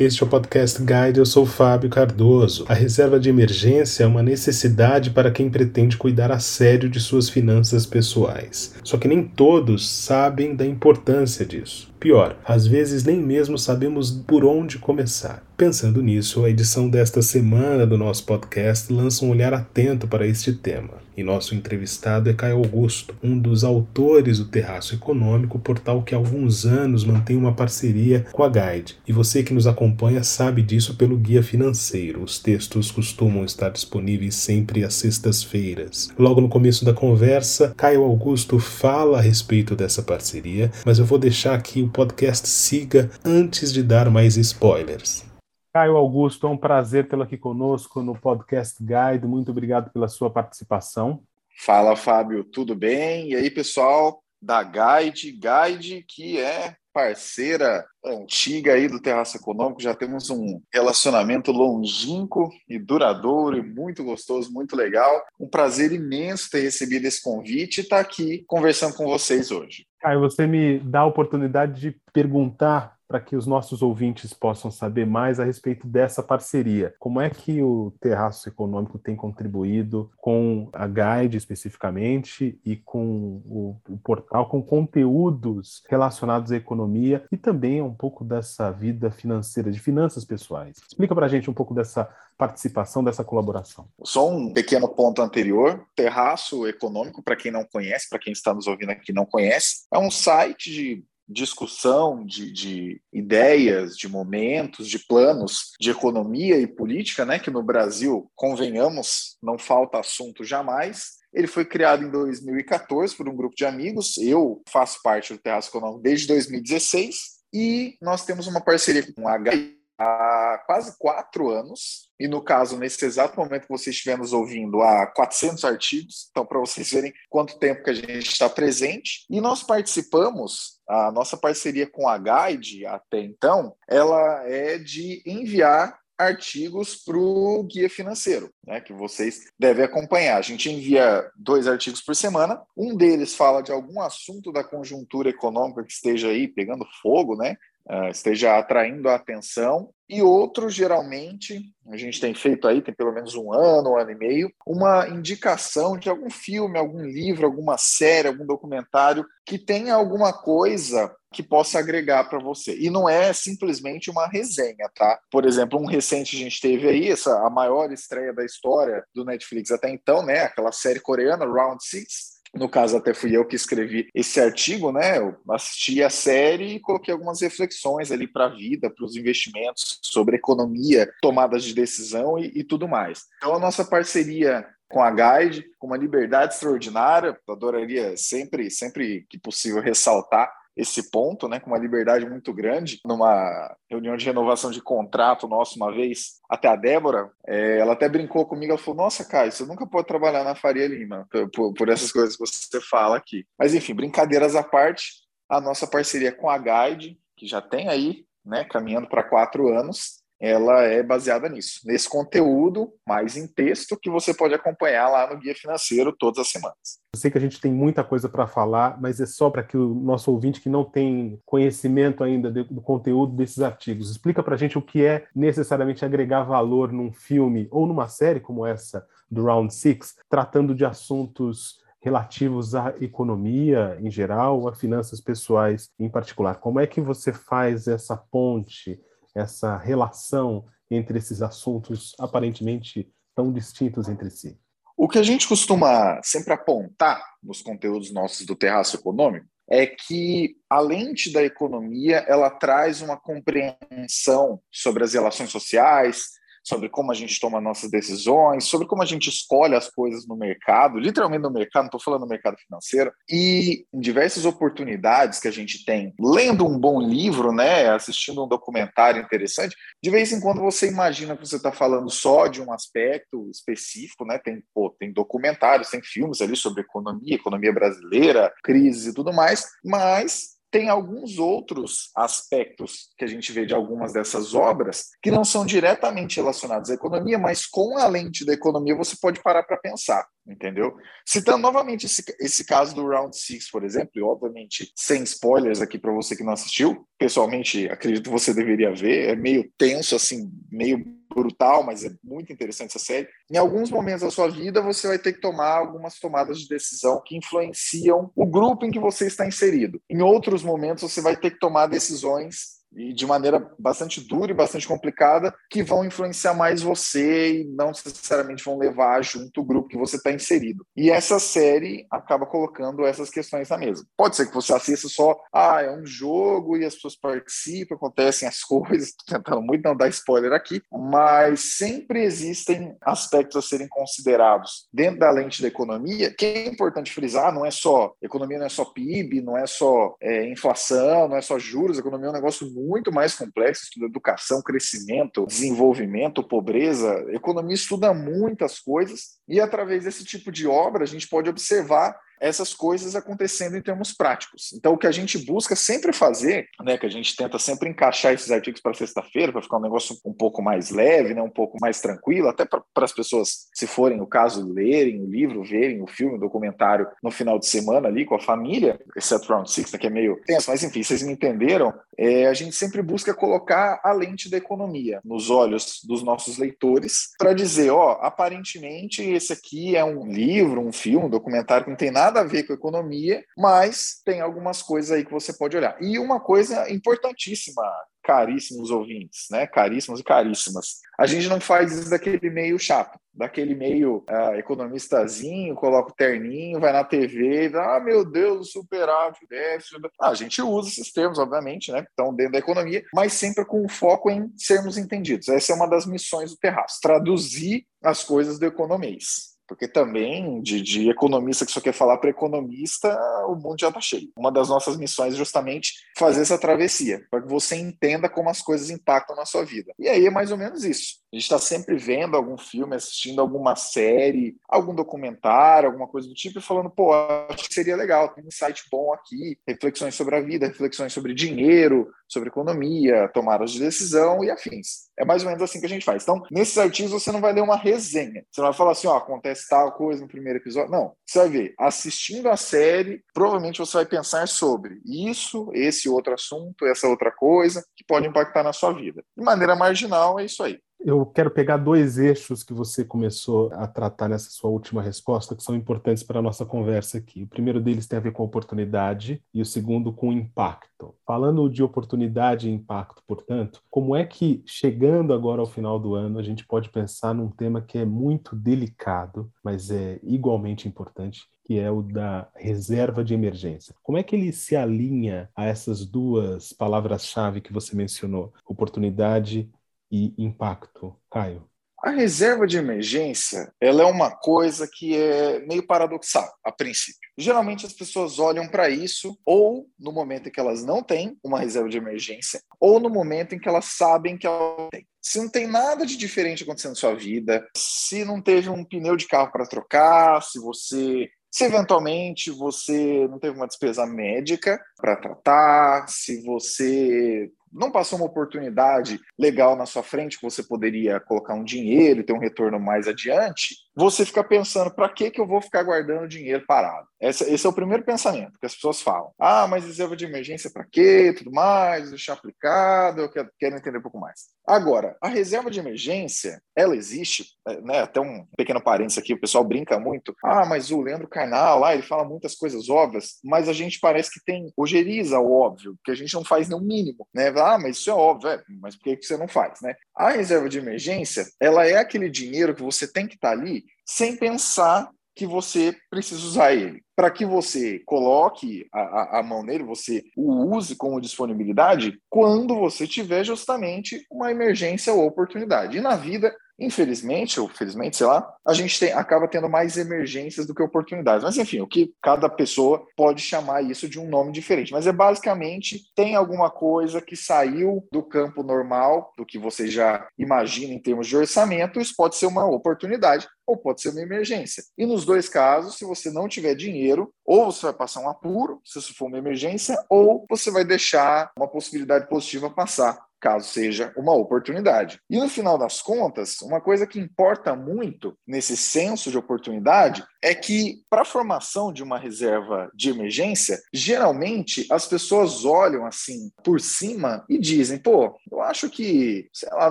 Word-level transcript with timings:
Este 0.00 0.22
é 0.22 0.26
o 0.26 0.30
Podcast 0.30 0.78
Guide, 0.80 1.18
eu 1.18 1.26
sou 1.26 1.44
Fábio 1.44 1.90
Cardoso. 1.90 2.64
A 2.66 2.72
reserva 2.72 3.20
de 3.20 3.28
emergência 3.28 4.02
é 4.02 4.06
uma 4.06 4.22
necessidade 4.22 5.10
para 5.10 5.30
quem 5.30 5.50
pretende 5.50 5.98
cuidar 5.98 6.32
a 6.32 6.38
sério 6.38 6.88
de 6.88 6.98
suas 6.98 7.28
finanças 7.28 7.84
pessoais. 7.84 8.74
Só 8.82 8.96
que 8.96 9.06
nem 9.06 9.22
todos 9.22 9.86
sabem 9.86 10.56
da 10.56 10.64
importância 10.64 11.44
disso. 11.44 11.92
Pior, 12.00 12.34
às 12.46 12.66
vezes 12.66 13.04
nem 13.04 13.18
mesmo 13.18 13.58
sabemos 13.58 14.10
por 14.10 14.42
onde 14.42 14.78
começar. 14.78 15.42
Pensando 15.60 16.00
nisso, 16.00 16.42
a 16.42 16.48
edição 16.48 16.88
desta 16.88 17.20
semana 17.20 17.86
do 17.86 17.98
nosso 17.98 18.24
podcast 18.24 18.90
lança 18.90 19.26
um 19.26 19.28
olhar 19.28 19.52
atento 19.52 20.08
para 20.08 20.26
este 20.26 20.54
tema. 20.54 20.94
E 21.14 21.22
nosso 21.22 21.54
entrevistado 21.54 22.30
é 22.30 22.32
Caio 22.32 22.56
Augusto, 22.56 23.14
um 23.22 23.38
dos 23.38 23.62
autores 23.62 24.38
do 24.38 24.46
Terraço 24.46 24.94
Econômico, 24.94 25.58
portal 25.58 26.02
que 26.02 26.14
há 26.14 26.16
alguns 26.16 26.64
anos 26.64 27.04
mantém 27.04 27.36
uma 27.36 27.52
parceria 27.52 28.24
com 28.32 28.42
a 28.42 28.48
Guide. 28.48 28.96
E 29.06 29.12
você 29.12 29.42
que 29.42 29.52
nos 29.52 29.66
acompanha 29.66 30.24
sabe 30.24 30.62
disso 30.62 30.94
pelo 30.94 31.18
guia 31.18 31.42
financeiro. 31.42 32.22
Os 32.22 32.38
textos 32.38 32.90
costumam 32.90 33.44
estar 33.44 33.68
disponíveis 33.68 34.36
sempre 34.36 34.82
às 34.82 34.94
sextas-feiras. 34.94 36.08
Logo 36.18 36.40
no 36.40 36.48
começo 36.48 36.86
da 36.86 36.94
conversa, 36.94 37.74
Caio 37.76 38.02
Augusto 38.02 38.58
fala 38.58 39.18
a 39.18 39.20
respeito 39.20 39.76
dessa 39.76 40.02
parceria, 40.02 40.72
mas 40.86 40.98
eu 40.98 41.04
vou 41.04 41.18
deixar 41.18 41.60
que 41.60 41.82
o 41.82 41.88
podcast 41.90 42.48
siga 42.48 43.10
antes 43.22 43.70
de 43.74 43.82
dar 43.82 44.08
mais 44.08 44.38
spoilers. 44.38 45.28
Caio 45.72 45.96
Augusto, 45.96 46.48
é 46.48 46.50
um 46.50 46.56
prazer 46.56 47.08
tê-lo 47.08 47.22
aqui 47.22 47.38
conosco 47.38 48.02
no 48.02 48.18
Podcast 48.18 48.82
Guide. 48.82 49.26
Muito 49.26 49.52
obrigado 49.52 49.90
pela 49.92 50.08
sua 50.08 50.28
participação. 50.28 51.22
Fala, 51.58 51.94
Fábio, 51.94 52.42
tudo 52.42 52.74
bem? 52.74 53.30
E 53.30 53.36
aí, 53.36 53.48
pessoal 53.50 54.20
da 54.42 54.64
Guide, 54.64 55.30
Guide 55.30 56.04
que 56.08 56.40
é 56.40 56.74
parceira 56.92 57.86
antiga 58.04 58.72
aí 58.72 58.88
do 58.88 59.00
Terraço 59.00 59.36
Econômico, 59.36 59.80
já 59.80 59.94
temos 59.94 60.28
um 60.28 60.60
relacionamento 60.72 61.52
longínquo 61.52 62.50
e 62.68 62.76
duradouro 62.76 63.56
e 63.56 63.62
muito 63.62 64.02
gostoso, 64.02 64.52
muito 64.52 64.74
legal. 64.74 65.22
Um 65.38 65.46
prazer 65.46 65.92
imenso 65.92 66.50
ter 66.50 66.62
recebido 66.62 67.06
esse 67.06 67.22
convite 67.22 67.78
e 67.78 67.80
estar 67.82 67.96
tá 67.96 68.02
aqui 68.02 68.42
conversando 68.48 68.96
com 68.96 69.04
vocês 69.04 69.52
hoje. 69.52 69.86
Caio, 70.00 70.18
você 70.18 70.48
me 70.48 70.80
dá 70.80 71.00
a 71.00 71.06
oportunidade 71.06 71.80
de 71.80 71.96
perguntar 72.12 72.98
para 73.10 73.20
que 73.20 73.34
os 73.34 73.44
nossos 73.44 73.82
ouvintes 73.82 74.32
possam 74.32 74.70
saber 74.70 75.04
mais 75.04 75.40
a 75.40 75.44
respeito 75.44 75.84
dessa 75.84 76.22
parceria. 76.22 76.94
Como 76.96 77.20
é 77.20 77.28
que 77.28 77.60
o 77.60 77.92
Terraço 78.00 78.48
Econômico 78.48 79.00
tem 79.00 79.16
contribuído 79.16 80.12
com 80.16 80.70
a 80.72 80.86
Guide 80.86 81.36
especificamente 81.36 82.60
e 82.64 82.76
com 82.76 83.42
o, 83.44 83.76
o 83.88 83.98
portal, 83.98 84.48
com 84.48 84.62
conteúdos 84.62 85.82
relacionados 85.90 86.52
à 86.52 86.56
economia 86.56 87.24
e 87.32 87.36
também 87.36 87.82
um 87.82 87.92
pouco 87.92 88.24
dessa 88.24 88.70
vida 88.70 89.10
financeira, 89.10 89.72
de 89.72 89.80
finanças 89.80 90.24
pessoais. 90.24 90.76
Explica 90.88 91.12
para 91.12 91.26
a 91.26 91.28
gente 91.28 91.50
um 91.50 91.54
pouco 91.54 91.74
dessa 91.74 92.08
participação, 92.38 93.02
dessa 93.02 93.24
colaboração. 93.24 93.88
Só 94.04 94.30
um 94.30 94.52
pequeno 94.52 94.88
ponto 94.88 95.20
anterior, 95.20 95.84
Terraço 95.96 96.66
Econômico, 96.66 97.22
para 97.24 97.36
quem 97.36 97.50
não 97.50 97.64
conhece, 97.64 98.08
para 98.08 98.20
quem 98.20 98.32
está 98.32 98.54
nos 98.54 98.68
ouvindo 98.68 98.90
aqui 98.90 99.12
não 99.12 99.26
conhece, 99.26 99.86
é 99.92 99.98
um 99.98 100.12
site 100.12 100.70
de 100.70 101.04
discussão 101.30 102.24
de, 102.24 102.52
de, 102.52 103.00
ideias, 103.12 103.96
de 103.96 104.08
momentos, 104.08 104.88
de 104.88 104.98
planos 104.98 105.70
de 105.80 105.90
economia 105.90 106.58
e 106.58 106.66
política, 106.66 107.24
né, 107.24 107.38
que 107.38 107.50
no 107.50 107.62
Brasil, 107.62 108.30
convenhamos, 108.34 109.36
não 109.42 109.56
falta 109.56 110.00
assunto 110.00 110.44
jamais. 110.44 111.20
Ele 111.32 111.46
foi 111.46 111.64
criado 111.64 112.04
em 112.04 112.10
2014 112.10 113.14
por 113.16 113.28
um 113.28 113.36
grupo 113.36 113.54
de 113.54 113.64
amigos. 113.64 114.18
Eu 114.18 114.60
faço 114.68 115.00
parte 115.02 115.32
do 115.32 115.38
Terraço 115.38 115.70
Econômico 115.70 116.02
desde 116.02 116.26
2016 116.26 117.40
e 117.54 117.96
nós 118.02 118.24
temos 118.24 118.48
uma 118.48 118.60
parceria 118.60 119.06
com 119.12 119.28
a 119.28 119.36
HI 119.36 119.79
há 120.00 120.58
quase 120.66 120.96
quatro 120.98 121.50
anos, 121.50 122.08
e 122.18 122.26
no 122.26 122.42
caso, 122.42 122.78
nesse 122.78 123.04
exato 123.04 123.38
momento 123.38 123.62
que 123.62 123.68
vocês 123.68 123.94
estiver 123.94 124.16
nos 124.16 124.32
ouvindo, 124.32 124.80
há 124.80 125.06
400 125.06 125.64
artigos, 125.64 126.28
então 126.30 126.46
para 126.46 126.58
vocês 126.58 126.90
verem 126.90 127.12
quanto 127.28 127.58
tempo 127.58 127.84
que 127.84 127.90
a 127.90 127.94
gente 127.94 128.30
está 128.30 128.48
presente, 128.48 129.26
e 129.28 129.40
nós 129.40 129.62
participamos, 129.62 130.80
a 130.88 131.12
nossa 131.12 131.36
parceria 131.36 131.86
com 131.86 132.08
a 132.08 132.16
Guide 132.16 132.86
até 132.86 133.20
então, 133.20 133.74
ela 133.86 134.42
é 134.46 134.78
de 134.78 135.22
enviar 135.26 135.98
artigos 136.16 136.96
para 136.96 137.16
o 137.16 137.62
guia 137.64 137.88
financeiro, 137.88 138.50
né, 138.66 138.80
que 138.80 138.92
vocês 138.92 139.46
devem 139.58 139.84
acompanhar. 139.84 140.36
A 140.36 140.42
gente 140.42 140.70
envia 140.70 141.30
dois 141.34 141.66
artigos 141.66 142.02
por 142.02 142.14
semana. 142.14 142.60
Um 142.76 142.94
deles 142.94 143.34
fala 143.34 143.62
de 143.62 143.72
algum 143.72 144.02
assunto 144.02 144.52
da 144.52 144.62
conjuntura 144.62 145.30
econômica 145.30 145.82
que 145.82 145.92
esteja 145.92 146.28
aí 146.28 146.46
pegando 146.46 146.86
fogo, 147.00 147.36
né? 147.36 147.56
uh, 147.90 148.08
esteja 148.08 148.58
atraindo 148.58 149.08
a 149.08 149.16
atenção. 149.16 149.90
E 150.12 150.22
outro, 150.22 150.68
geralmente, 150.68 151.72
a 151.86 151.96
gente 151.96 152.20
tem 152.20 152.34
feito 152.34 152.66
aí, 152.66 152.82
tem 152.82 152.92
pelo 152.92 153.12
menos 153.12 153.36
um 153.36 153.52
ano, 153.52 153.90
um 153.90 153.96
ano 153.96 154.10
e 154.10 154.16
meio, 154.16 154.52
uma 154.66 155.08
indicação 155.08 155.96
de 155.96 156.10
algum 156.10 156.28
filme, 156.28 156.76
algum 156.76 157.04
livro, 157.04 157.46
alguma 157.46 157.78
série, 157.78 158.26
algum 158.26 158.44
documentário 158.44 159.24
que 159.46 159.56
tenha 159.56 159.94
alguma 159.94 160.32
coisa 160.32 161.14
que 161.32 161.44
possa 161.44 161.78
agregar 161.78 162.24
para 162.28 162.40
você. 162.40 162.76
E 162.76 162.90
não 162.90 163.08
é 163.08 163.32
simplesmente 163.32 164.10
uma 164.10 164.26
resenha, 164.26 164.90
tá? 164.96 165.16
Por 165.30 165.46
exemplo, 165.46 165.80
um 165.80 165.86
recente 165.86 166.34
a 166.34 166.40
gente 166.40 166.60
teve 166.60 166.88
aí, 166.88 167.08
essa, 167.08 167.46
a 167.46 167.48
maior 167.48 167.92
estreia 167.92 168.32
da 168.32 168.44
história 168.44 169.04
do 169.14 169.24
Netflix 169.24 169.70
até 169.70 169.88
então, 169.90 170.26
né? 170.26 170.40
Aquela 170.40 170.72
série 170.72 170.98
coreana, 170.98 171.46
Round 171.46 171.84
Six, 171.84 172.39
no 172.54 172.68
caso, 172.68 172.96
até 172.96 173.14
fui 173.14 173.36
eu 173.36 173.46
que 173.46 173.54
escrevi 173.54 174.08
esse 174.14 174.40
artigo, 174.40 174.90
né? 174.90 175.18
Eu 175.18 175.36
assisti 175.50 176.02
a 176.02 176.10
série 176.10 176.74
e 176.74 176.80
coloquei 176.80 177.12
algumas 177.12 177.40
reflexões 177.40 178.10
ali 178.10 178.26
para 178.26 178.46
a 178.46 178.54
vida, 178.54 178.90
para 178.90 179.04
os 179.04 179.16
investimentos, 179.16 179.98
sobre 180.02 180.36
economia, 180.36 181.08
tomadas 181.22 181.62
de 181.62 181.74
decisão 181.74 182.38
e, 182.38 182.50
e 182.54 182.64
tudo 182.64 182.88
mais. 182.88 183.24
Então, 183.38 183.54
a 183.54 183.58
nossa 183.58 183.84
parceria 183.84 184.66
com 184.88 185.00
a 185.00 185.10
Guide, 185.10 185.64
com 185.78 185.86
uma 185.86 185.96
liberdade 185.96 186.54
extraordinária, 186.54 187.38
adoraria 187.48 188.16
sempre, 188.16 188.68
sempre 188.70 189.24
que 189.30 189.38
possível 189.38 189.80
ressaltar 189.80 190.52
esse 190.80 191.10
ponto, 191.10 191.46
né, 191.46 191.60
com 191.60 191.70
uma 191.70 191.78
liberdade 191.78 192.28
muito 192.28 192.54
grande. 192.54 193.00
Numa 193.04 193.76
reunião 193.88 194.16
de 194.16 194.24
renovação 194.24 194.70
de 194.70 194.80
contrato 194.80 195.46
nosso 195.46 195.76
uma 195.76 195.92
vez, 195.92 196.40
até 196.48 196.68
a 196.68 196.76
Débora, 196.76 197.30
é, 197.46 197.78
ela 197.78 197.92
até 197.92 198.08
brincou 198.08 198.46
comigo, 198.46 198.72
ela 198.72 198.80
falou, 198.80 199.04
nossa, 199.04 199.24
Caio, 199.24 199.52
você 199.52 199.64
nunca 199.66 199.86
pode 199.86 200.06
trabalhar 200.06 200.42
na 200.42 200.54
Faria 200.54 200.88
Lima, 200.88 201.28
por, 201.52 201.74
por 201.74 201.88
essas 201.90 202.10
coisas 202.10 202.34
que 202.34 202.46
você 202.46 202.80
fala 202.80 203.16
aqui. 203.16 203.44
Mas 203.58 203.74
enfim, 203.74 203.94
brincadeiras 203.94 204.56
à 204.56 204.62
parte, 204.62 205.12
a 205.48 205.60
nossa 205.60 205.86
parceria 205.86 206.32
com 206.32 206.48
a 206.48 206.56
Guide, 206.56 207.18
que 207.36 207.46
já 207.46 207.60
tem 207.60 207.88
aí, 207.88 208.24
né, 208.44 208.64
caminhando 208.64 209.08
para 209.08 209.22
quatro 209.22 209.68
anos, 209.68 210.19
ela 210.40 210.82
é 210.82 211.02
baseada 211.02 211.48
nisso, 211.48 211.80
nesse 211.84 212.08
conteúdo 212.08 212.90
mais 213.06 213.36
em 213.36 213.46
texto 213.46 213.98
que 214.00 214.08
você 214.08 214.32
pode 214.32 214.54
acompanhar 214.54 215.08
lá 215.08 215.30
no 215.30 215.38
Guia 215.38 215.54
Financeiro 215.54 216.16
todas 216.16 216.38
as 216.38 216.50
semanas. 216.50 216.98
Eu 217.14 217.20
sei 217.20 217.30
que 217.30 217.36
a 217.36 217.40
gente 217.40 217.60
tem 217.60 217.70
muita 217.70 218.02
coisa 218.02 218.28
para 218.28 218.46
falar, 218.46 218.98
mas 219.00 219.20
é 219.20 219.26
só 219.26 219.50
para 219.50 219.62
que 219.62 219.76
o 219.76 219.94
nosso 219.94 220.30
ouvinte 220.32 220.60
que 220.60 220.70
não 220.70 220.84
tem 220.84 221.38
conhecimento 221.44 222.24
ainda 222.24 222.50
do 222.50 222.80
conteúdo 222.80 223.36
desses 223.36 223.60
artigos, 223.60 224.10
explica 224.10 224.42
para 224.42 224.54
a 224.54 224.58
gente 224.58 224.78
o 224.78 224.82
que 224.82 225.04
é 225.04 225.26
necessariamente 225.34 226.04
agregar 226.04 226.44
valor 226.44 226.90
num 226.90 227.12
filme 227.12 227.68
ou 227.70 227.86
numa 227.86 228.08
série 228.08 228.40
como 228.40 228.64
essa 228.64 229.06
do 229.30 229.44
Round 229.44 229.72
Six, 229.74 230.16
tratando 230.28 230.74
de 230.74 230.84
assuntos 230.84 231.80
relativos 232.02 232.74
à 232.74 232.94
economia 233.00 233.98
em 234.00 234.10
geral, 234.10 234.66
a 234.66 234.74
finanças 234.74 235.20
pessoais 235.20 235.90
em 235.98 236.08
particular. 236.08 236.56
Como 236.56 236.80
é 236.80 236.86
que 236.86 237.00
você 237.00 237.30
faz 237.30 237.86
essa 237.86 238.16
ponte 238.16 238.98
essa 239.34 239.76
relação 239.76 240.66
entre 240.90 241.18
esses 241.18 241.42
assuntos 241.42 242.14
aparentemente 242.18 243.10
tão 243.34 243.52
distintos 243.52 244.08
entre 244.08 244.30
si? 244.30 244.58
O 244.96 245.08
que 245.08 245.18
a 245.18 245.22
gente 245.22 245.48
costuma 245.48 246.20
sempre 246.22 246.52
apontar 246.52 247.24
nos 247.42 247.62
conteúdos 247.62 248.12
nossos 248.12 248.44
do 248.44 248.54
Terraço 248.54 248.96
Econômico 248.96 249.46
é 249.70 249.86
que 249.86 250.56
a 250.68 250.80
lente 250.80 251.32
da 251.32 251.42
economia 251.42 252.18
ela 252.28 252.50
traz 252.50 253.00
uma 253.00 253.16
compreensão 253.16 254.60
sobre 254.70 255.04
as 255.04 255.14
relações 255.14 255.50
sociais, 255.50 256.24
sobre 256.62 256.88
como 256.88 257.10
a 257.10 257.14
gente 257.14 257.38
toma 257.40 257.60
nossas 257.60 257.90
decisões, 257.90 258.64
sobre 258.64 258.86
como 258.86 259.02
a 259.02 259.06
gente 259.06 259.28
escolhe 259.28 259.74
as 259.74 259.88
coisas 259.88 260.26
no 260.26 260.36
mercado, 260.36 260.98
literalmente 260.98 261.42
no 261.42 261.50
mercado, 261.50 261.84
não 261.84 261.86
estou 261.86 262.00
falando 262.00 262.22
no 262.22 262.28
mercado 262.28 262.56
financeiro, 262.58 263.12
e 263.28 263.84
em 263.92 264.00
diversas 264.00 264.44
oportunidades 264.44 265.40
que 265.40 265.48
a 265.48 265.52
gente 265.52 265.84
tem, 265.84 266.14
lendo 266.20 266.66
um 266.66 266.78
bom 266.78 267.00
livro, 267.00 267.52
né, 267.52 267.88
assistindo 267.88 268.44
um 268.44 268.48
documentário 268.48 269.22
interessante, 269.22 269.74
de 270.02 270.10
vez 270.10 270.32
em 270.32 270.40
quando 270.40 270.60
você 270.60 270.88
imagina 270.88 271.36
que 271.36 271.46
você 271.46 271.56
está 271.56 271.72
falando 271.72 272.10
só 272.10 272.46
de 272.46 272.62
um 272.62 272.72
aspecto 272.72 273.48
específico, 273.50 274.24
né, 274.24 274.38
tem, 274.38 274.62
pô, 274.74 274.94
tem 274.98 275.12
documentários, 275.12 275.90
tem 275.90 276.02
filmes 276.02 276.40
ali 276.40 276.56
sobre 276.56 276.82
economia, 276.82 277.34
economia 277.34 277.72
brasileira, 277.72 278.52
crise 278.62 279.10
e 279.10 279.14
tudo 279.14 279.32
mais, 279.32 279.64
mas 279.84 280.59
tem 280.70 280.88
alguns 280.88 281.38
outros 281.38 282.10
aspectos 282.16 283.08
que 283.18 283.24
a 283.24 283.28
gente 283.28 283.52
vê 283.52 283.66
de 283.66 283.74
algumas 283.74 284.12
dessas 284.12 284.54
obras 284.54 285.08
que 285.22 285.30
não 285.30 285.44
são 285.44 285.66
diretamente 285.66 286.36
relacionados 286.36 286.90
à 286.90 286.94
economia, 286.94 287.38
mas 287.38 287.66
com 287.66 287.98
a 287.98 288.06
lente 288.06 288.44
da 288.44 288.52
economia 288.52 288.96
você 288.96 289.16
pode 289.20 289.42
parar 289.42 289.62
para 289.62 289.76
pensar 289.76 290.26
entendeu? 290.50 290.96
Citando 291.24 291.58
novamente 291.58 292.06
esse, 292.06 292.24
esse 292.40 292.64
caso 292.64 292.94
do 292.94 293.06
Round 293.06 293.36
Six, 293.36 293.70
por 293.70 293.84
exemplo, 293.84 294.10
e 294.16 294.22
obviamente 294.22 294.90
sem 294.96 295.22
spoilers 295.22 295.80
aqui 295.80 295.98
para 295.98 296.12
você 296.12 296.36
que 296.36 296.42
não 296.42 296.52
assistiu, 296.52 297.06
pessoalmente 297.18 297.88
acredito 297.88 298.24
que 298.24 298.30
você 298.30 298.52
deveria 298.52 298.92
ver, 298.94 299.28
é 299.28 299.36
meio 299.36 299.70
tenso, 299.78 300.16
assim, 300.16 300.50
meio 300.70 301.04
brutal, 301.34 301.82
mas 301.82 302.04
é 302.04 302.10
muito 302.22 302.52
interessante 302.52 302.96
essa 302.96 303.04
série. 303.04 303.28
Em 303.50 303.56
alguns 303.56 303.90
momentos 303.90 304.22
da 304.22 304.30
sua 304.30 304.48
vida, 304.48 304.80
você 304.80 305.08
vai 305.08 305.18
ter 305.18 305.32
que 305.32 305.40
tomar 305.40 305.78
algumas 305.78 306.18
tomadas 306.18 306.58
de 306.58 306.68
decisão 306.68 307.22
que 307.24 307.36
influenciam 307.36 308.30
o 308.34 308.46
grupo 308.46 308.84
em 308.84 308.90
que 308.90 308.98
você 308.98 309.26
está 309.26 309.46
inserido. 309.46 310.00
Em 310.08 310.22
outros 310.22 310.62
momentos, 310.62 311.02
você 311.02 311.20
vai 311.20 311.36
ter 311.36 311.52
que 311.52 311.58
tomar 311.58 311.86
decisões 311.86 312.79
e 312.92 313.12
de 313.12 313.26
maneira 313.26 313.70
bastante 313.78 314.20
dura 314.20 314.50
e 314.50 314.54
bastante 314.54 314.86
complicada, 314.86 315.54
que 315.70 315.82
vão 315.82 316.04
influenciar 316.04 316.54
mais 316.54 316.82
você 316.82 317.60
e 317.60 317.64
não 317.64 317.88
necessariamente 317.88 318.64
vão 318.64 318.78
levar 318.78 319.22
junto 319.22 319.60
o 319.60 319.64
grupo 319.64 319.88
que 319.88 319.98
você 319.98 320.16
está 320.16 320.32
inserido. 320.32 320.84
E 320.96 321.10
essa 321.10 321.38
série 321.38 322.06
acaba 322.10 322.46
colocando 322.46 323.04
essas 323.04 323.30
questões 323.30 323.68
na 323.68 323.78
mesa. 323.78 324.04
Pode 324.16 324.36
ser 324.36 324.46
que 324.46 324.54
você 324.54 324.72
assista 324.72 325.08
só, 325.08 325.36
ah, 325.52 325.82
é 325.82 325.90
um 325.90 326.04
jogo 326.04 326.76
e 326.76 326.84
as 326.84 326.94
pessoas 326.94 327.16
participam, 327.16 327.94
acontecem 327.94 328.48
as 328.48 328.62
coisas, 328.64 329.08
estou 329.08 329.38
tentando 329.38 329.62
muito 329.62 329.82
não 329.82 329.96
dar 329.96 330.08
spoiler 330.08 330.52
aqui, 330.52 330.82
mas 330.92 331.76
sempre 331.76 332.22
existem 332.22 332.96
aspectos 333.02 333.56
a 333.56 333.62
serem 333.62 333.88
considerados 333.88 334.88
dentro 334.92 335.20
da 335.20 335.30
lente 335.30 335.62
da 335.62 335.68
economia, 335.68 336.32
que 336.32 336.44
é 336.44 336.66
importante 336.68 337.12
frisar, 337.12 337.52
não 337.52 337.64
é 337.64 337.70
só, 337.70 338.12
economia 338.22 338.58
não 338.58 338.66
é 338.66 338.68
só 338.68 338.84
PIB, 338.84 339.40
não 339.40 339.56
é 339.56 339.66
só 339.66 340.14
é, 340.20 340.50
inflação, 340.50 341.28
não 341.28 341.36
é 341.36 341.40
só 341.40 341.58
juros, 341.58 341.98
economia 341.98 342.28
é 342.28 342.30
um 342.30 342.34
negócio 342.34 342.66
muito 342.80 343.12
mais 343.12 343.34
complexo, 343.34 343.84
estuda 343.84 344.06
educação, 344.06 344.62
crescimento, 344.62 345.46
desenvolvimento, 345.46 346.42
pobreza. 346.42 347.12
A 347.28 347.34
economia 347.34 347.74
estuda 347.74 348.14
muitas 348.14 348.78
coisas 348.78 349.38
e 349.48 349.60
através 349.60 350.04
desse 350.04 350.24
tipo 350.24 350.50
de 350.50 350.66
obra 350.66 351.04
a 351.04 351.06
gente 351.06 351.28
pode 351.28 351.48
observar 351.48 352.18
essas 352.40 352.74
coisas 352.74 353.14
acontecendo 353.14 353.76
em 353.76 353.82
termos 353.82 354.12
práticos. 354.12 354.72
Então, 354.72 354.94
o 354.94 354.98
que 354.98 355.06
a 355.06 355.12
gente 355.12 355.38
busca 355.38 355.76
sempre 355.76 356.12
fazer, 356.12 356.68
né, 356.82 356.96
que 356.96 357.06
a 357.06 357.10
gente 357.10 357.36
tenta 357.36 357.58
sempre 357.58 357.88
encaixar 357.88 358.32
esses 358.32 358.50
artigos 358.50 358.80
para 358.80 358.94
sexta-feira, 358.94 359.52
para 359.52 359.62
ficar 359.62 359.76
um 359.76 359.82
negócio 359.82 360.16
um 360.24 360.32
pouco 360.32 360.62
mais 360.62 360.90
leve, 360.90 361.34
né, 361.34 361.42
um 361.42 361.50
pouco 361.50 361.78
mais 361.80 362.00
tranquilo, 362.00 362.48
até 362.48 362.64
para 362.64 362.82
as 362.96 363.12
pessoas, 363.12 363.68
se 363.74 363.86
forem 363.86 364.20
o 364.20 364.26
caso, 364.26 364.66
lerem 364.72 365.22
o 365.22 365.30
livro, 365.30 365.62
verem 365.62 366.02
o 366.02 366.06
filme, 366.06 366.36
o 366.36 366.40
documentário 366.40 367.06
no 367.22 367.30
final 367.30 367.58
de 367.58 367.66
semana 367.66 368.08
ali 368.08 368.24
com 368.24 368.34
a 368.34 368.40
família, 368.40 368.98
exceto 369.16 369.52
Round 369.52 369.70
Six, 369.70 369.92
né, 369.92 369.98
que 369.98 370.06
é 370.06 370.10
meio 370.10 370.40
tenso, 370.46 370.70
mas 370.70 370.82
enfim, 370.82 371.02
vocês 371.02 371.22
me 371.22 371.32
entenderam, 371.32 371.92
é, 372.16 372.46
a 372.46 372.54
gente 372.54 372.74
sempre 372.74 373.02
busca 373.02 373.34
colocar 373.34 374.00
a 374.02 374.12
lente 374.12 374.50
da 374.50 374.56
economia 374.56 375.20
nos 375.24 375.50
olhos 375.50 376.00
dos 376.06 376.22
nossos 376.22 376.58
leitores 376.58 377.30
para 377.38 377.52
dizer, 377.52 377.90
ó, 377.90 378.18
aparentemente 378.22 379.22
esse 379.22 379.52
aqui 379.52 379.96
é 379.96 380.04
um 380.04 380.26
livro, 380.26 380.80
um 380.80 380.92
filme, 380.92 381.26
um 381.26 381.30
documentário 381.30 381.84
que 381.84 381.90
não 381.90 381.96
tem 381.96 382.10
nada 382.10 382.29
nada 382.30 382.40
a 382.40 382.44
ver 382.44 382.62
com 382.62 382.72
economia, 382.72 383.44
mas 383.58 384.22
tem 384.24 384.40
algumas 384.40 384.80
coisas 384.80 385.10
aí 385.10 385.24
que 385.24 385.32
você 385.32 385.52
pode 385.52 385.76
olhar. 385.76 386.00
E 386.00 386.18
uma 386.18 386.38
coisa 386.38 386.88
importantíssima, 386.90 387.82
caríssimos 388.22 388.90
ouvintes, 388.90 389.46
né? 389.50 389.66
Caríssimos 389.66 390.20
e 390.20 390.24
caríssimas. 390.24 391.00
A 391.18 391.26
gente 391.26 391.48
não 391.48 391.60
faz 391.60 391.92
isso 391.92 392.08
daquele 392.08 392.48
meio 392.48 392.78
chato, 392.78 393.18
daquele 393.34 393.74
meio 393.74 394.24
uh, 394.30 394.54
economistazinho, 394.56 395.74
coloca 395.74 396.12
o 396.12 396.14
terninho, 396.14 396.78
vai 396.78 396.92
na 396.92 397.02
TV 397.02 397.68
e 397.68 397.76
ah, 397.76 398.00
meu 398.00 398.24
Deus, 398.24 398.70
superávit, 398.70 399.46
déficit. 399.48 400.00
Ah, 400.20 400.30
a 400.30 400.34
gente 400.34 400.62
usa 400.62 400.88
esses 400.88 401.12
termos, 401.12 401.38
obviamente, 401.38 401.90
né? 401.90 402.04
Estão 402.08 402.32
dentro 402.32 402.52
da 402.52 402.58
economia, 402.58 403.02
mas 403.12 403.32
sempre 403.32 403.64
com 403.64 403.88
foco 403.88 404.30
em 404.30 404.52
sermos 404.56 404.96
entendidos. 404.96 405.48
Essa 405.48 405.72
é 405.72 405.76
uma 405.76 405.88
das 405.88 406.06
missões 406.06 406.52
do 406.52 406.58
Terraço, 406.58 407.00
traduzir 407.02 407.84
as 408.02 408.22
coisas 408.22 408.58
do 408.58 408.66
economês 408.66 409.49
porque 409.70 409.86
também 409.86 410.60
de, 410.60 410.82
de 410.82 411.08
economista 411.08 411.64
que 411.64 411.70
só 411.70 411.80
quer 411.80 411.92
falar 411.92 412.18
para 412.18 412.28
economista, 412.28 413.16
o 413.46 413.54
mundo 413.54 413.78
já 413.78 413.86
está 413.86 414.00
cheio. 414.00 414.28
Uma 414.36 414.50
das 414.50 414.68
nossas 414.68 414.96
missões 414.96 415.34
é 415.34 415.36
justamente 415.36 415.92
fazer 416.18 416.40
essa 416.40 416.58
travessia, 416.58 417.24
para 417.30 417.40
que 417.40 417.46
você 417.46 417.76
entenda 417.76 418.28
como 418.28 418.50
as 418.50 418.60
coisas 418.60 418.90
impactam 418.90 419.36
na 419.36 419.46
sua 419.46 419.64
vida. 419.64 419.94
E 419.96 420.08
aí 420.08 420.26
é 420.26 420.30
mais 420.30 420.50
ou 420.50 420.58
menos 420.58 420.82
isso. 420.82 421.19
A 421.32 421.36
gente 421.36 421.44
está 421.44 421.58
sempre 421.60 421.96
vendo 421.96 422.36
algum 422.36 422.58
filme, 422.58 422.96
assistindo 422.96 423.40
alguma 423.40 423.76
série, 423.76 424.56
algum 424.68 424.92
documentário, 424.92 425.88
alguma 425.88 426.08
coisa 426.08 426.26
do 426.26 426.34
tipo, 426.34 426.58
e 426.58 426.62
falando, 426.62 426.90
pô, 426.90 427.12
acho 427.48 427.68
que 427.68 427.74
seria 427.74 427.94
legal, 427.94 428.30
tem 428.30 428.44
um 428.44 428.50
site 428.50 428.82
bom 428.90 429.12
aqui, 429.12 429.56
reflexões 429.66 430.16
sobre 430.16 430.34
a 430.34 430.40
vida, 430.40 430.66
reflexões 430.66 431.12
sobre 431.12 431.32
dinheiro, 431.32 432.10
sobre 432.28 432.48
economia, 432.48 433.28
tomadas 433.32 433.70
de 433.70 433.78
decisão 433.78 434.42
e 434.42 434.50
afins. 434.50 435.08
É 435.16 435.24
mais 435.24 435.42
ou 435.42 435.48
menos 435.48 435.62
assim 435.62 435.78
que 435.78 435.86
a 435.86 435.88
gente 435.88 436.04
faz. 436.04 436.24
Então, 436.24 436.42
nesses 436.50 436.76
artigos 436.78 437.12
você 437.12 437.30
não 437.30 437.40
vai 437.40 437.52
ler 437.52 437.62
uma 437.62 437.76
resenha. 437.76 438.44
Você 438.50 438.60
não 438.60 438.68
vai 438.68 438.76
falar 438.76 438.92
assim, 438.92 439.06
ó, 439.06 439.16
acontece 439.16 439.68
tal 439.68 439.92
coisa 439.92 440.22
no 440.22 440.28
primeiro 440.28 440.58
episódio. 440.58 440.90
Não. 440.90 441.14
Você 441.24 441.38
vai 441.38 441.48
ver, 441.48 441.74
assistindo 441.78 442.48
a 442.48 442.56
série, 442.56 443.22
provavelmente 443.32 443.78
você 443.78 443.98
vai 443.98 444.06
pensar 444.06 444.48
sobre 444.48 445.00
isso, 445.04 445.70
esse 445.74 446.08
outro 446.08 446.34
assunto, 446.34 446.86
essa 446.86 447.06
outra 447.06 447.30
coisa, 447.30 447.84
que 447.94 448.04
pode 448.04 448.26
impactar 448.26 448.64
na 448.64 448.72
sua 448.72 448.92
vida. 448.92 449.22
De 449.36 449.44
maneira 449.44 449.76
marginal, 449.76 450.40
é 450.40 450.44
isso 450.44 450.62
aí. 450.64 450.80
Eu 451.02 451.24
quero 451.24 451.50
pegar 451.50 451.78
dois 451.78 452.18
eixos 452.18 452.62
que 452.62 452.74
você 452.74 453.02
começou 453.02 453.72
a 453.72 453.86
tratar 453.86 454.28
nessa 454.28 454.50
sua 454.50 454.68
última 454.68 455.00
resposta, 455.00 455.56
que 455.56 455.62
são 455.62 455.74
importantes 455.74 456.22
para 456.22 456.40
a 456.40 456.42
nossa 456.42 456.66
conversa 456.66 457.16
aqui. 457.16 457.44
O 457.44 457.48
primeiro 457.48 457.80
deles 457.80 458.06
tem 458.06 458.18
a 458.18 458.22
ver 458.22 458.32
com 458.32 458.44
oportunidade 458.44 459.42
e 459.54 459.62
o 459.62 459.66
segundo 459.66 460.12
com 460.12 460.30
impacto. 460.30 461.14
Falando 461.26 461.70
de 461.70 461.82
oportunidade 461.82 462.68
e 462.68 462.72
impacto, 462.72 463.22
portanto, 463.26 463.80
como 463.88 464.14
é 464.14 464.26
que, 464.26 464.62
chegando 464.66 465.32
agora 465.32 465.62
ao 465.62 465.66
final 465.66 465.98
do 465.98 466.14
ano, 466.14 466.38
a 466.38 466.42
gente 466.42 466.66
pode 466.66 466.90
pensar 466.90 467.34
num 467.34 467.48
tema 467.48 467.80
que 467.80 467.96
é 467.96 468.04
muito 468.04 468.54
delicado, 468.54 469.50
mas 469.64 469.90
é 469.90 470.20
igualmente 470.22 470.86
importante, 470.86 471.48
que 471.64 471.78
é 471.78 471.90
o 471.90 472.02
da 472.02 472.46
reserva 472.54 473.24
de 473.24 473.32
emergência. 473.32 473.94
Como 474.02 474.18
é 474.18 474.22
que 474.22 474.36
ele 474.36 474.52
se 474.52 474.76
alinha 474.76 475.48
a 475.56 475.64
essas 475.64 476.04
duas 476.04 476.74
palavras-chave 476.74 477.62
que 477.62 477.72
você 477.72 477.96
mencionou, 477.96 478.52
oportunidade 478.66 479.70
e 480.10 480.34
impacto? 480.38 481.16
Caio. 481.30 481.70
A 482.02 482.10
reserva 482.10 482.66
de 482.66 482.78
emergência, 482.78 483.70
ela 483.78 484.02
é 484.02 484.06
uma 484.06 484.30
coisa 484.30 484.88
que 484.90 485.14
é 485.14 485.60
meio 485.66 485.86
paradoxal 485.86 486.50
a 486.64 486.72
princípio. 486.72 487.20
Geralmente 487.36 487.84
as 487.84 487.92
pessoas 487.92 488.38
olham 488.38 488.66
para 488.66 488.88
isso 488.88 489.38
ou 489.44 489.86
no 489.98 490.10
momento 490.10 490.48
em 490.48 490.50
que 490.50 490.58
elas 490.58 490.82
não 490.82 491.02
têm 491.02 491.38
uma 491.44 491.60
reserva 491.60 491.90
de 491.90 491.98
emergência, 491.98 492.62
ou 492.80 492.98
no 492.98 493.10
momento 493.10 493.54
em 493.54 493.58
que 493.58 493.68
elas 493.68 493.84
sabem 493.84 494.38
que 494.38 494.46
ela 494.46 494.88
tem. 494.90 495.06
Se 495.20 495.38
não 495.38 495.50
tem 495.50 495.66
nada 495.66 496.06
de 496.06 496.16
diferente 496.16 496.62
acontecendo 496.62 496.92
na 496.92 496.96
sua 496.96 497.14
vida, 497.14 497.68
se 497.76 498.24
não 498.24 498.40
teve 498.40 498.70
um 498.70 498.82
pneu 498.82 499.14
de 499.14 499.26
carro 499.26 499.52
para 499.52 499.66
trocar, 499.66 500.42
se 500.42 500.58
você 500.58 501.28
se 501.52 501.64
eventualmente 501.64 502.50
você 502.50 503.26
não 503.28 503.38
teve 503.38 503.56
uma 503.56 503.66
despesa 503.66 504.06
médica 504.06 504.80
para 504.96 505.16
tratar, 505.16 506.08
se 506.08 506.40
você 506.42 507.50
não 507.72 507.90
passou 507.90 508.18
uma 508.18 508.26
oportunidade 508.26 509.20
legal 509.38 509.76
na 509.76 509.86
sua 509.86 510.02
frente 510.02 510.36
que 510.36 510.42
você 510.42 510.62
poderia 510.62 511.20
colocar 511.20 511.54
um 511.54 511.64
dinheiro 511.64 512.20
e 512.20 512.24
ter 512.24 512.32
um 512.32 512.38
retorno 512.38 512.80
mais 512.80 513.06
adiante, 513.06 513.76
você 514.00 514.24
fica 514.24 514.42
pensando, 514.42 514.90
para 514.90 515.10
que, 515.10 515.30
que 515.30 515.38
eu 515.38 515.46
vou 515.46 515.60
ficar 515.60 515.82
guardando 515.82 516.26
dinheiro 516.26 516.64
parado? 516.66 517.06
Esse, 517.20 517.44
esse, 517.52 517.66
é 517.66 517.68
o 517.68 517.72
primeiro 517.72 518.02
pensamento 518.02 518.58
que 518.58 518.64
as 518.64 518.74
pessoas 518.74 519.02
falam. 519.02 519.30
Ah, 519.38 519.66
mas 519.68 519.84
reserva 519.84 520.16
de 520.16 520.24
emergência 520.24 520.70
para 520.70 520.86
quê? 520.90 521.34
Tudo 521.36 521.52
mais, 521.52 522.08
deixar 522.08 522.32
aplicado, 522.32 523.20
eu 523.20 523.30
quero, 523.30 523.50
quero, 523.58 523.76
entender 523.76 523.98
um 523.98 524.02
pouco 524.02 524.18
mais. 524.18 524.46
Agora, 524.66 525.16
a 525.20 525.28
reserva 525.28 525.70
de 525.70 525.78
emergência, 525.78 526.62
ela 526.74 526.96
existe, 526.96 527.44
é, 527.68 527.78
né? 527.82 528.00
Até 528.00 528.20
um 528.20 528.46
pequeno 528.56 528.82
parênteses 528.82 529.18
aqui, 529.18 529.34
o 529.34 529.40
pessoal 529.40 529.62
brinca 529.64 530.00
muito. 530.00 530.34
Ah, 530.42 530.64
mas 530.64 530.90
o 530.90 531.02
Leandro 531.02 531.28
Carnal 531.28 531.80
lá, 531.80 531.92
ele 531.92 532.02
fala 532.02 532.24
muitas 532.24 532.54
coisas 532.54 532.88
óbvias, 532.88 533.38
mas 533.44 533.68
a 533.68 533.74
gente 533.74 534.00
parece 534.00 534.30
que 534.30 534.42
tem, 534.42 534.72
ojeriza 534.74 535.38
o 535.38 535.52
óbvio, 535.52 535.98
que 536.02 536.10
a 536.10 536.14
gente 536.14 536.32
não 536.32 536.44
faz 536.44 536.70
nem 536.70 536.80
mínimo, 536.80 537.28
né? 537.34 537.48
Ah, 537.48 537.78
mas 537.78 537.98
isso 537.98 538.08
é 538.08 538.14
óbvio, 538.14 538.48
é, 538.48 538.62
mas 538.80 538.96
por 538.96 539.04
que, 539.04 539.16
que 539.18 539.26
você 539.26 539.36
não 539.36 539.46
faz, 539.46 539.82
né? 539.82 539.94
A 540.16 540.30
reserva 540.30 540.70
de 540.70 540.78
emergência, 540.78 541.44
ela 541.60 541.86
é 541.86 541.96
aquele 541.96 542.30
dinheiro 542.30 542.74
que 542.74 542.82
você 542.82 543.06
tem 543.06 543.26
que 543.26 543.34
estar 543.34 543.48
tá 543.48 543.54
ali 543.54 543.84
sem 544.10 544.36
pensar 544.36 545.08
que 545.36 545.46
você 545.46 545.96
precisa 546.10 546.44
usar 546.44 546.74
ele. 546.74 547.00
Para 547.14 547.30
que 547.30 547.46
você 547.46 548.00
coloque 548.00 548.86
a, 548.92 549.00
a, 549.00 549.38
a, 549.38 549.42
mão 549.42 549.62
nele, 549.62 549.84
você 549.84 550.24
o 550.36 550.74
use 550.74 550.96
como 550.96 551.20
disponibilidade 551.20 552.18
quando 552.28 552.74
você 552.74 553.06
tiver 553.06 553.44
justamente 553.44 554.26
uma 554.28 554.50
emergência 554.50 555.12
ou 555.12 555.24
oportunidade. 555.24 555.96
E 555.96 556.00
na 556.00 556.16
vida, 556.16 556.52
infelizmente, 556.80 557.60
ou 557.60 557.68
felizmente, 557.68 558.16
sei 558.16 558.26
lá, 558.26 558.52
a 558.66 558.72
gente 558.72 558.98
tem, 558.98 559.12
acaba 559.12 559.46
tendo 559.46 559.68
mais 559.68 559.96
emergências 559.96 560.66
do 560.66 560.74
que 560.74 560.82
oportunidades. 560.82 561.44
Mas 561.44 561.58
enfim, 561.58 561.80
o 561.80 561.86
que 561.86 562.12
cada 562.22 562.48
pessoa 562.48 563.06
pode 563.16 563.42
chamar 563.42 563.82
isso 563.82 564.08
de 564.08 564.18
um 564.18 564.28
nome 564.28 564.50
diferente. 564.50 564.92
Mas 564.92 565.06
é 565.06 565.12
basicamente 565.12 566.02
tem 566.14 566.34
alguma 566.34 566.70
coisa 566.70 567.20
que 567.20 567.36
saiu 567.36 568.06
do 568.10 568.22
campo 568.22 568.62
normal, 568.62 569.32
do 569.36 569.44
que 569.44 569.58
você 569.58 569.86
já 569.86 570.26
imagina 570.38 570.94
em 570.94 570.98
termos 570.98 571.26
de 571.26 571.36
orçamento, 571.36 572.00
isso 572.00 572.14
pode 572.16 572.36
ser 572.36 572.46
uma 572.46 572.66
oportunidade 572.66 573.46
ou 573.66 573.76
pode 573.76 574.00
ser 574.00 574.08
uma 574.08 574.20
emergência. 574.20 574.82
E 574.98 575.06
nos 575.06 575.24
dois 575.24 575.48
casos, 575.48 575.96
se 575.96 576.04
você 576.04 576.28
não 576.30 576.48
tiver 576.48 576.74
dinheiro, 576.74 577.32
ou 577.44 577.70
você 577.70 577.86
vai 577.86 577.92
passar 577.92 578.20
um 578.20 578.28
apuro, 578.28 578.80
se 578.84 578.98
isso 578.98 579.14
for 579.14 579.26
uma 579.26 579.38
emergência, 579.38 579.96
ou 580.08 580.44
você 580.48 580.70
vai 580.72 580.84
deixar 580.84 581.52
uma 581.56 581.68
possibilidade 581.68 582.28
positiva 582.28 582.68
passar 582.68 583.29
caso 583.40 583.68
seja 583.68 584.12
uma 584.16 584.34
oportunidade. 584.34 585.20
E 585.28 585.38
no 585.38 585.48
final 585.48 585.78
das 585.78 586.02
contas, 586.02 586.60
uma 586.62 586.80
coisa 586.80 587.06
que 587.06 587.18
importa 587.18 587.74
muito 587.74 588.36
nesse 588.46 588.76
senso 588.76 589.30
de 589.30 589.38
oportunidade 589.38 590.24
é 590.42 590.54
que, 590.54 591.02
para 591.08 591.22
a 591.22 591.26
formação 591.26 591.92
de 591.92 592.02
uma 592.02 592.18
reserva 592.18 592.90
de 592.94 593.10
emergência, 593.10 593.80
geralmente 593.92 594.86
as 594.90 595.06
pessoas 595.06 595.64
olham 595.64 596.06
assim 596.06 596.50
por 596.64 596.80
cima 596.80 597.44
e 597.48 597.58
dizem: 597.58 597.98
pô, 597.98 598.36
eu 598.50 598.60
acho 598.60 598.88
que, 598.88 599.48
sei 599.52 599.68
lá, 599.70 599.90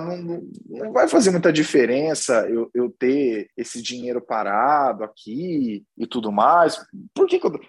não, 0.00 0.42
não 0.68 0.92
vai 0.92 1.08
fazer 1.08 1.30
muita 1.30 1.52
diferença 1.52 2.40
eu, 2.48 2.70
eu 2.74 2.90
ter 2.90 3.48
esse 3.56 3.82
dinheiro 3.82 4.20
parado 4.20 5.04
aqui 5.04 5.84
e 5.96 6.06
tudo 6.06 6.32
mais. 6.32 6.80
Por 7.14 7.26
que, 7.26 7.38
que 7.38 7.46
eu. 7.46 7.60